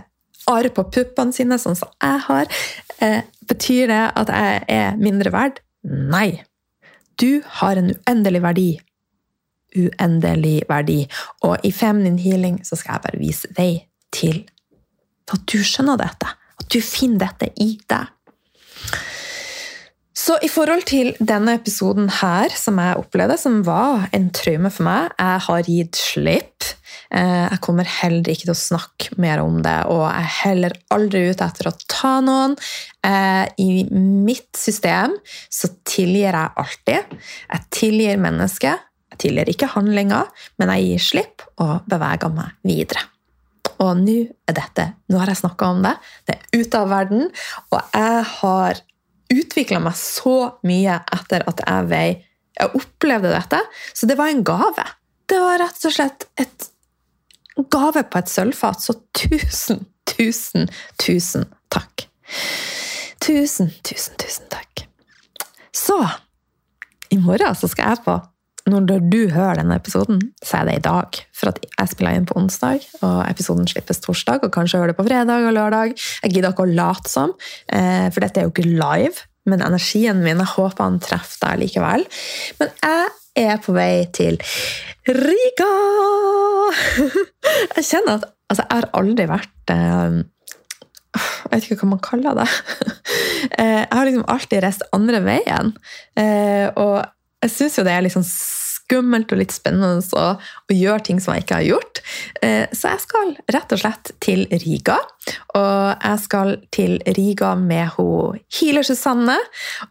arr 0.47 0.69
på 0.73 0.85
puppene 0.93 1.35
sine, 1.35 1.57
sånn 1.61 1.77
som 1.77 1.91
jeg 2.01 2.21
har. 2.27 2.61
Eh, 3.03 3.21
betyr 3.49 3.89
det 3.91 4.03
at 4.21 4.31
jeg 4.33 4.61
er 4.69 4.99
mindre 4.99 5.33
verd? 5.33 5.59
Nei. 5.83 6.43
Du 7.19 7.41
har 7.59 7.79
en 7.79 7.91
uendelig 7.91 8.41
verdi. 8.43 8.69
Uendelig 9.75 10.63
verdi. 10.69 11.01
Og 11.43 11.65
i 11.67 11.71
Feminine 11.75 12.21
Healing 12.21 12.61
så 12.65 12.79
skal 12.79 12.97
jeg 12.97 13.05
bare 13.07 13.21
vise 13.21 13.51
vei 13.57 13.71
til 14.15 14.43
at 15.29 15.45
du 15.51 15.59
skjønner 15.61 15.99
dette. 15.99 16.31
At 16.59 16.67
du 16.73 16.79
finner 16.83 17.27
dette 17.27 17.51
i 17.61 17.73
deg. 17.89 18.15
Så 20.19 20.35
i 20.43 20.49
forhold 20.51 20.83
til 20.89 21.13
denne 21.19 21.55
episoden 21.57 22.09
her, 22.19 22.51
som 22.55 22.79
jeg 22.81 22.99
opplevde, 22.99 23.37
som 23.39 23.61
var 23.65 24.09
en 24.13 24.27
traume 24.35 24.71
for 24.73 24.85
meg 24.85 25.13
Jeg 25.15 25.43
har 25.47 25.69
gitt 25.69 25.99
slipp. 25.99 26.67
Eh, 27.10 27.45
jeg 27.49 27.62
kommer 27.66 27.88
heller 27.89 28.30
ikke 28.30 28.45
til 28.45 28.53
å 28.53 28.60
snakke 28.60 29.16
mer 29.22 29.41
om 29.41 29.62
det, 29.66 29.78
og 29.89 30.03
jeg 30.05 30.26
er 30.26 30.36
heller 30.43 30.76
aldri 30.93 31.24
ute 31.32 31.47
etter 31.47 31.70
å 31.72 31.78
ta 31.89 32.20
noen. 32.22 32.53
Eh, 33.05 33.45
I 33.57 33.70
mitt 33.89 34.51
system 34.57 35.16
så 35.49 35.72
tilgir 35.89 36.30
jeg 36.30 36.53
alltid. 36.64 37.18
Jeg 37.49 37.68
tilgir 37.74 38.22
mennesket. 38.22 38.86
Jeg 39.10 39.22
tilgir 39.26 39.49
ikke 39.49 39.72
handlinger, 39.74 40.30
men 40.62 40.74
jeg 40.76 40.86
gir 40.86 41.07
slipp 41.07 41.47
og 41.57 41.89
beveger 41.89 42.30
meg 42.36 42.53
videre. 42.68 43.07
Og 43.80 43.95
nå 43.95 44.20
er 44.49 44.55
dette 44.57 44.86
Nå 45.10 45.20
har 45.22 45.30
jeg 45.32 45.39
snakka 45.39 45.68
om 45.72 45.82
det. 45.86 45.95
Det 46.28 46.36
er 46.36 46.62
ute 46.62 46.80
av 46.84 46.89
verden, 46.91 47.30
og 47.72 47.95
jeg 47.95 48.24
har 48.36 48.82
utvikla 49.30 49.80
meg 49.82 49.97
så 49.97 50.36
mye 50.66 50.97
etter 51.16 51.45
at 51.49 51.62
jeg, 51.66 51.86
vei, 51.89 52.07
jeg 52.57 52.74
opplevde 52.78 53.34
dette. 53.34 53.62
Så 53.93 54.10
det 54.10 54.18
var 54.20 54.30
en 54.30 54.43
gave. 54.45 54.86
Det 55.30 55.39
var 55.41 55.62
rett 55.62 55.86
og 55.86 55.93
slett 55.93 56.26
et 56.41 56.70
gave 57.72 58.05
på 58.07 58.22
et 58.22 58.32
sølvfat. 58.32 58.84
Så 58.84 58.95
tusen, 59.18 59.86
tusen, 60.10 60.70
tusen 61.01 61.47
takk. 61.74 62.07
Tusen, 63.24 63.72
tusen, 63.84 64.18
tusen 64.22 64.49
takk. 64.51 64.86
Så 65.76 65.99
i 67.10 67.18
morgen 67.18 67.55
så 67.57 67.70
skal 67.72 67.93
jeg 67.93 68.05
på 68.05 68.20
når 68.70 69.01
du 69.10 69.22
hører 69.34 69.57
denne 69.57 69.78
episoden, 69.80 70.20
så 70.45 70.60
er 70.60 70.68
det 70.68 70.76
i 70.78 70.84
dag. 70.86 71.20
For 71.34 71.49
at 71.49 71.62
jeg 71.64 71.91
spiller 71.93 72.18
inn 72.18 72.28
på 72.30 72.38
onsdag, 72.38 72.84
og 73.01 73.24
episoden 73.26 73.68
slippes 73.70 74.01
torsdag. 74.03 74.43
Og 74.45 74.53
kanskje 74.53 74.78
hører 74.78 74.93
det 74.93 74.99
på 74.99 75.07
fredag 75.07 75.47
og 75.47 75.55
lørdag. 75.55 75.95
Jeg 76.24 76.36
gidder 76.36 76.53
ikke 76.53 76.68
å 76.68 76.76
late 76.76 77.10
som, 77.10 77.34
eh, 77.68 78.10
for 78.12 78.22
dette 78.22 78.38
er 78.38 78.45
jo 78.45 78.53
ikke 78.53 78.70
live. 78.70 79.26
Men 79.45 79.62
energien 79.66 80.22
min, 80.22 80.38
jeg 80.38 80.53
håper 80.53 80.84
han 80.84 80.99
treffer 80.99 81.47
deg 81.47 81.60
likevel. 81.64 82.05
Men 82.60 82.70
jeg 82.84 83.07
er 83.41 83.61
på 83.63 83.75
vei 83.75 84.05
til 84.15 84.39
Riga! 85.09 85.69
Jeg 87.77 87.85
kjenner 87.87 88.19
at 88.19 88.27
altså, 88.49 88.65
jeg 88.65 88.75
har 88.75 88.87
aldri 88.99 89.25
vært 89.29 89.73
eh, 89.73 90.19
Jeg 91.17 91.51
vet 91.53 91.65
ikke 91.65 91.79
hva 91.83 91.93
man 91.95 92.05
kaller 92.11 92.41
det. 92.43 92.49
Eh, 93.59 93.81
jeg 93.81 93.95
har 93.95 94.05
liksom 94.05 94.25
alltid 94.29 94.61
reist 94.63 94.83
andre 94.93 95.19
veien. 95.23 95.71
Og 96.79 96.97
jeg 97.41 97.51
syns 97.51 97.77
jo 97.79 97.85
det 97.87 97.93
er 97.95 98.03
liksom 98.05 98.23
skummelt 98.89 99.29
og 99.33 99.41
litt 99.43 99.53
spennende 99.53 100.01
å, 100.17 100.29
gjøre 100.69 101.05
ting 101.05 101.21
som 101.21 101.35
jeg 101.35 101.45
ikke 101.45 101.59
har 101.59 101.67
gjort. 101.67 102.01
Eh, 102.45 102.65
så 102.73 102.93
jeg 102.93 103.03
skal 103.05 103.31
rett 103.53 103.73
og 103.73 103.81
slett 103.81 104.11
til 104.23 104.45
Riga. 104.63 104.97
Og 105.57 106.05
jeg 106.05 106.21
skal 106.23 106.55
til 106.73 106.97
Riga 107.17 107.53
med 107.59 107.91
hun 107.97 108.39
healer 108.55 108.85
Susanne 108.85 109.35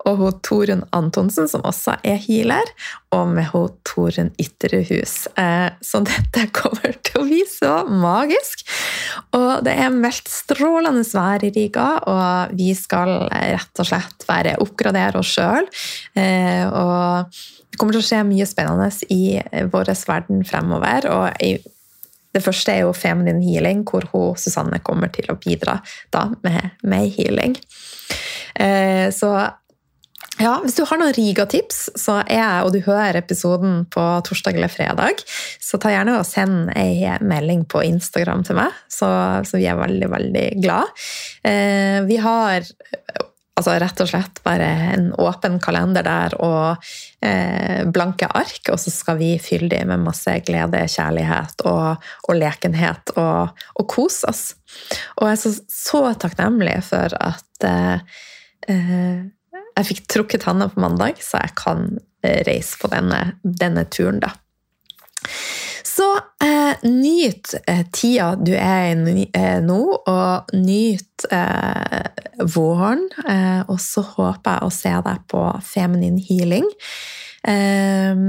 og 0.06 0.22
hun 0.22 0.38
Torunn 0.46 0.84
Antonsen, 0.96 1.50
som 1.50 1.66
også 1.68 1.98
er 2.06 2.18
healer, 2.22 2.70
og 3.14 3.30
med 3.34 3.50
hun 3.52 3.74
Torunn 3.86 4.32
Ytterhus. 4.40 5.28
Eh, 5.38 5.68
så 5.82 6.02
dette 6.08 6.48
kommer 6.54 6.96
til 7.02 7.22
å 7.22 7.26
bli 7.26 7.42
så 7.50 7.74
magisk. 7.90 8.64
Og 9.36 9.64
det 9.66 9.74
er 9.78 9.94
meldt 9.94 10.30
strålende 10.30 11.06
vær 11.08 11.44
i 11.46 11.52
Riga, 11.54 11.88
og 12.06 12.56
vi 12.58 12.72
skal 12.78 13.28
rett 13.28 13.82
og 13.82 13.90
slett 13.90 14.26
være 14.28 14.58
oppgradere 14.62 15.22
oss 15.22 15.36
sjøl. 15.38 15.68
Eh, 16.18 16.66
og 16.68 17.38
det 17.78 17.84
kommer 17.84 17.94
til 17.94 18.02
å 18.02 18.08
skje 18.08 18.24
mye 18.26 18.46
spennende 18.50 18.88
i 19.14 19.38
vår 19.70 19.92
verden 20.08 20.40
fremover. 20.42 21.06
og 21.06 21.68
det 22.34 22.42
første 22.42 22.74
er 22.74 22.82
jo 22.82 22.96
Feminine 22.96 23.38
Healing, 23.38 23.84
hvor 23.86 24.02
hun, 24.10 24.34
Susanne 24.36 24.80
kommer 24.82 25.12
til 25.14 25.30
å 25.30 25.38
bidra 25.38 25.78
da, 26.10 26.26
med, 26.42 26.74
med 26.82 27.08
healing. 27.14 27.54
Eh, 28.58 29.08
så 29.14 29.30
ja, 30.38 30.52
Hvis 30.62 30.76
du 30.76 30.84
har 30.86 30.98
noen 31.00 31.14
Riga-tips, 31.16 31.78
så 31.98 32.20
er 32.20 32.38
jeg, 32.38 32.66
og 32.66 32.74
du 32.74 32.82
hører 32.84 33.16
episoden 33.18 33.80
på 33.90 34.02
torsdag 34.26 34.58
eller 34.58 34.70
fredag, 34.70 35.22
så 35.62 35.80
ta 35.82 35.90
gjerne 35.90 36.18
og 36.18 36.26
send 36.26 36.72
ei 36.78 37.08
melding 37.22 37.64
på 37.70 37.82
Instagram 37.86 38.44
til 38.46 38.58
meg, 38.60 38.76
så, 38.90 39.08
så 39.46 39.58
vi 39.58 39.66
er 39.70 39.80
veldig, 39.80 40.10
veldig 40.12 40.46
glad. 40.62 40.94
Eh, 41.46 41.98
vi 42.06 42.20
har 42.22 42.66
Altså 43.58 43.74
rett 43.82 44.00
og 44.04 44.06
slett 44.06 44.38
bare 44.44 44.66
en 44.94 45.08
åpen 45.18 45.56
kalender 45.62 46.06
der 46.06 46.36
og 46.38 46.84
eh, 47.24 47.82
blanke 47.90 48.28
ark, 48.30 48.70
og 48.70 48.78
så 48.78 48.92
skal 48.94 49.18
vi 49.18 49.32
fylle 49.42 49.70
dem 49.72 49.90
med 49.90 50.04
masse 50.04 50.36
glede, 50.46 50.84
kjærlighet 50.86 51.64
og, 51.66 52.04
og 52.28 52.38
lekenhet 52.38 53.16
og, 53.18 53.58
og 53.74 53.88
kose 53.90 54.30
oss. 54.30 54.44
Og 55.18 55.26
jeg 55.26 55.34
er 55.34 55.42
så, 55.42 55.54
så 55.66 56.04
takknemlig 56.22 56.76
for 56.86 57.18
at 57.18 57.66
eh, 57.66 58.22
eh, 58.70 59.26
jeg 59.78 59.90
fikk 59.90 60.06
trukket 60.10 60.46
handa 60.46 60.70
på 60.70 60.82
mandag, 60.82 61.18
så 61.22 61.42
jeg 61.42 61.54
kan 61.58 61.88
eh, 62.22 62.44
reise 62.46 62.78
på 62.78 62.90
denne, 62.94 63.38
denne 63.42 63.88
turen, 63.90 64.22
da. 64.22 64.36
Så 65.98 66.16
eh, 66.44 66.90
nyt 66.90 67.54
eh, 67.66 67.86
tida 67.92 68.34
du 68.38 68.52
er 68.54 68.92
i 69.10 69.24
eh, 69.34 69.58
nå, 69.64 69.80
og 69.98 70.52
nyt 70.54 71.26
eh, 71.34 72.04
våren. 72.54 73.08
Eh, 73.26 73.64
og 73.66 73.80
så 73.82 74.04
håper 74.06 74.60
jeg 74.60 74.68
å 74.68 74.74
se 74.76 74.92
deg 75.08 75.24
på 75.32 75.42
Feminine 75.66 76.22
Healing. 76.22 76.68
Eh, 77.48 78.22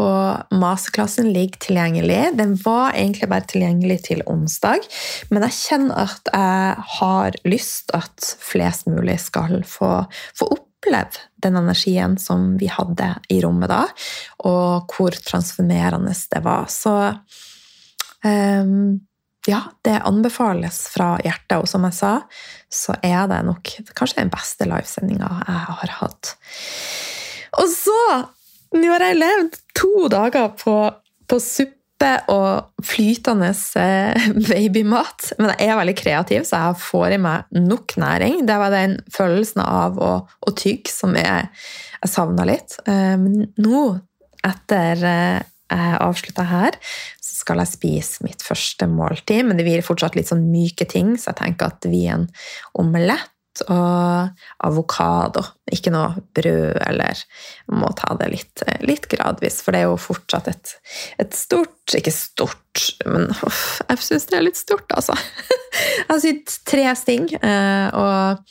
og 0.00 0.58
masterklassen 0.58 1.30
ligger 1.36 1.62
tilgjengelig. 1.68 2.20
Den 2.40 2.58
var 2.64 2.98
egentlig 2.98 3.30
bare 3.30 3.46
tilgjengelig 3.52 4.00
til 4.08 4.26
onsdag, 4.30 4.82
men 5.30 5.46
jeg 5.46 5.58
kjenner 5.60 6.06
at 6.08 6.34
jeg 6.34 6.86
har 6.98 7.38
lyst 7.46 7.94
at 7.94 8.34
flest 8.42 8.90
mulig 8.90 9.20
skal 9.22 9.60
få, 9.68 10.00
få 10.34 10.50
opp 10.56 10.63
oppleve 10.84 11.24
den 11.36 11.56
energien 11.56 12.18
som 12.18 12.56
vi 12.58 12.66
hadde 12.66 13.14
i 13.28 13.40
rommet 13.42 13.68
da, 13.68 13.84
og 14.44 14.92
hvor 14.92 15.10
transformerende 15.10 16.12
det 16.30 16.42
var. 16.44 16.66
Så 16.68 16.94
um, 18.24 19.00
ja, 19.46 19.60
det 19.84 20.00
anbefales 20.04 20.88
fra 20.88 21.18
hjertet, 21.22 21.58
og 21.58 21.68
som 21.68 21.84
jeg 21.84 21.94
sa, 21.94 22.12
så 22.72 22.96
er 23.02 23.28
det 23.28 23.42
nok 23.44 23.74
kanskje 23.94 24.22
den 24.22 24.32
beste 24.32 24.68
livesendinga 24.68 25.28
jeg 25.46 25.66
har 25.68 25.98
hatt. 26.00 26.36
Og 27.60 27.68
så 27.70 28.00
Nå 28.74 28.88
har 28.90 29.04
jeg 29.04 29.20
levd 29.20 29.56
to 29.78 30.08
dager 30.10 30.48
på, 30.58 30.72
på 31.30 31.36
suppe 31.38 31.83
suppe 32.04 32.32
og 32.32 32.84
flytende 32.84 33.50
eh, 33.80 34.28
babymat. 34.50 35.32
Men 35.38 35.54
jeg 35.54 35.70
er 35.70 35.80
veldig 35.80 35.96
kreativ, 35.98 36.44
så 36.48 36.60
jeg 36.60 36.82
får 36.84 37.16
i 37.16 37.22
meg 37.22 37.56
nok 37.56 37.96
næring. 38.00 38.44
Det 38.46 38.58
var 38.60 38.74
den 38.74 38.98
følelsen 39.14 39.64
av 39.64 39.98
å, 39.98 40.12
å 40.24 40.54
tygge 40.56 40.92
som 40.92 41.16
jeg, 41.16 41.48
jeg 42.02 42.12
savna 42.12 42.46
litt. 42.48 42.78
Eh, 42.86 43.16
nå, 43.16 43.84
etter 44.44 45.04
eh, 45.08 45.42
jeg 45.74 45.98
avslutta 46.04 46.44
her, 46.46 46.76
så 47.24 47.38
skal 47.40 47.62
jeg 47.62 47.72
spise 47.72 48.24
mitt 48.26 48.44
første 48.44 48.86
måltid. 48.90 49.46
Men 49.48 49.58
det 49.58 49.66
blir 49.66 49.84
fortsatt 49.84 50.18
litt 50.18 50.30
sånn 50.30 50.44
myke 50.52 50.86
ting, 50.86 51.16
så 51.18 51.32
jeg 51.32 51.40
tenker 51.40 51.72
at 51.72 51.80
det 51.82 51.94
blir 51.94 52.12
en 52.14 52.28
omelett 52.78 53.30
og 53.68 54.42
avokado. 54.66 55.44
Ikke 55.72 55.92
noe 55.94 56.22
brød, 56.36 56.80
eller 56.84 57.20
må 57.72 57.90
ta 57.98 58.16
det 58.20 58.28
litt, 58.32 58.64
litt 58.84 59.08
gradvis. 59.10 59.60
For 59.64 59.74
det 59.74 59.84
er 59.84 59.88
jo 59.88 60.00
fortsatt 60.00 60.50
et, 60.52 60.74
et 61.22 61.36
stort 61.36 61.94
Ikke 61.94 62.12
stort, 62.14 62.82
men 63.04 63.28
uff, 63.44 63.80
jeg 63.84 64.04
syns 64.06 64.28
det 64.30 64.38
er 64.38 64.46
litt 64.46 64.60
stort, 64.60 64.88
altså. 64.96 65.16
Jeg 65.74 66.06
har 66.08 66.20
sydd 66.22 66.52
tre 66.70 66.84
sting, 66.96 67.24
eh, 67.34 67.88
og 67.98 68.44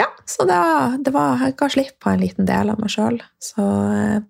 ja, 0.00 0.08
så 0.28 0.44
var, 0.48 0.98
det 1.00 1.12
var 1.14 1.40
Jeg 1.46 1.56
ga 1.56 1.68
slipp 1.72 1.96
på 2.02 2.12
en 2.12 2.20
liten 2.20 2.48
del 2.48 2.72
av 2.72 2.80
meg 2.82 2.92
sjøl. 2.92 3.18
Så 3.42 3.64
eh, 3.64 4.20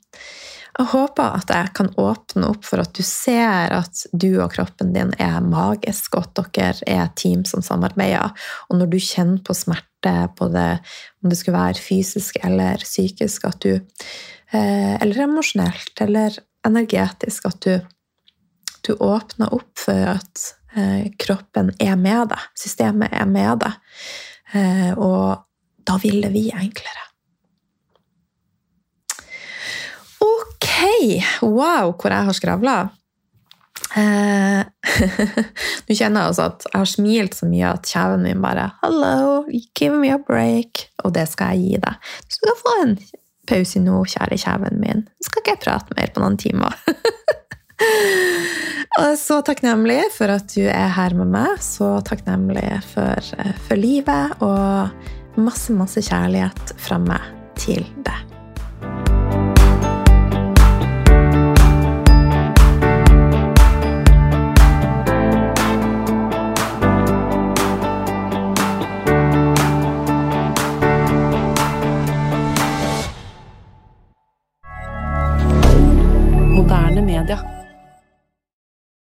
jeg 0.73 0.89
håper 0.89 1.35
at 1.37 1.51
jeg 1.53 1.73
kan 1.77 1.91
åpne 2.01 2.49
opp 2.49 2.65
for 2.65 2.81
at 2.81 2.95
du 2.97 3.03
ser 3.05 3.75
at 3.77 4.07
du 4.17 4.39
og 4.41 4.55
kroppen 4.55 4.95
din 4.95 5.13
er 5.21 5.43
magisk, 5.45 6.17
og 6.17 6.31
at 6.31 6.55
dere 6.57 6.87
er 6.89 7.03
et 7.05 7.17
team 7.21 7.43
som 7.49 7.65
samarbeider. 7.65 8.33
Og 8.71 8.81
når 8.81 8.93
du 8.95 8.97
kjenner 8.97 9.43
på 9.45 9.57
smerte, 9.57 10.15
både 10.39 10.65
om 11.23 11.29
det 11.29 11.39
skulle 11.39 11.61
være 11.61 11.83
fysisk 11.83 12.41
eller 12.43 12.81
psykisk, 12.87 13.45
at 13.51 13.61
du 13.61 13.75
eh, 13.75 14.95
Eller 14.97 15.25
emosjonelt 15.27 16.01
eller 16.01 16.41
energetisk, 16.67 17.47
at 17.47 17.61
du, 17.61 17.79
du 18.89 18.97
åpner 18.97 19.53
opp 19.53 19.77
for 19.79 20.17
at 20.17 20.49
eh, 20.77 21.13
kroppen 21.21 21.75
er 21.81 21.97
med 22.01 22.33
deg, 22.33 22.51
systemet 22.57 23.13
er 23.13 23.29
med 23.29 23.61
deg, 23.67 23.79
eh, 24.57 24.93
og 24.97 25.45
da 25.85 26.01
vil 26.01 26.23
det 26.25 26.33
bli 26.33 26.49
enklere. 26.55 27.09
Ok, 30.23 30.69
Hei! 30.83 31.23
Wow, 31.43 31.93
hvor 31.95 32.11
jeg 32.11 32.27
har 32.27 32.35
skravla. 32.35 32.73
Eh, 33.95 34.63
Nå 35.87 35.95
kjenner 35.95 36.25
jeg 36.25 36.31
altså 36.33 36.47
at 36.49 36.65
jeg 36.67 36.75
har 36.75 36.89
smilt 36.91 37.37
så 37.39 37.47
mye 37.47 37.69
at 37.69 37.87
kjeven 37.87 38.25
min 38.27 38.43
bare 38.43 38.65
Hello, 38.81 39.45
give 39.79 39.95
me 39.95 40.11
a 40.11 40.19
break. 40.19 40.89
Og 41.07 41.15
det 41.15 41.29
skal 41.31 41.55
jeg 41.55 41.63
gi 41.63 41.79
deg. 41.85 42.11
Du 42.27 42.35
skal 42.35 42.59
få 42.59 42.75
en 42.81 42.97
pause 43.47 43.85
nå, 43.85 44.01
kjære 44.11 44.41
kjeven 44.43 44.83
min. 44.83 45.05
Du 45.07 45.29
skal 45.29 45.45
ikke 45.45 45.63
prate 45.69 45.95
mer 46.01 46.11
på 46.11 46.25
noen 46.25 46.41
timer. 46.43 46.75
Og 49.05 49.15
så 49.23 49.39
takknemlig 49.47 50.01
for 50.17 50.35
at 50.35 50.51
du 50.51 50.67
er 50.67 50.91
her 50.99 51.15
med 51.15 51.31
meg. 51.31 51.63
Så 51.63 51.95
takknemlig 52.11 52.67
for, 52.91 53.23
eh, 53.39 53.55
for 53.69 53.79
livet 53.79 54.35
og 54.43 55.39
masse, 55.39 55.71
masse 55.79 56.03
kjærlighet 56.11 56.75
fra 56.83 56.99
meg 57.07 57.23
til 57.55 57.87
deg. 58.03 58.42
Canada. 77.23 77.62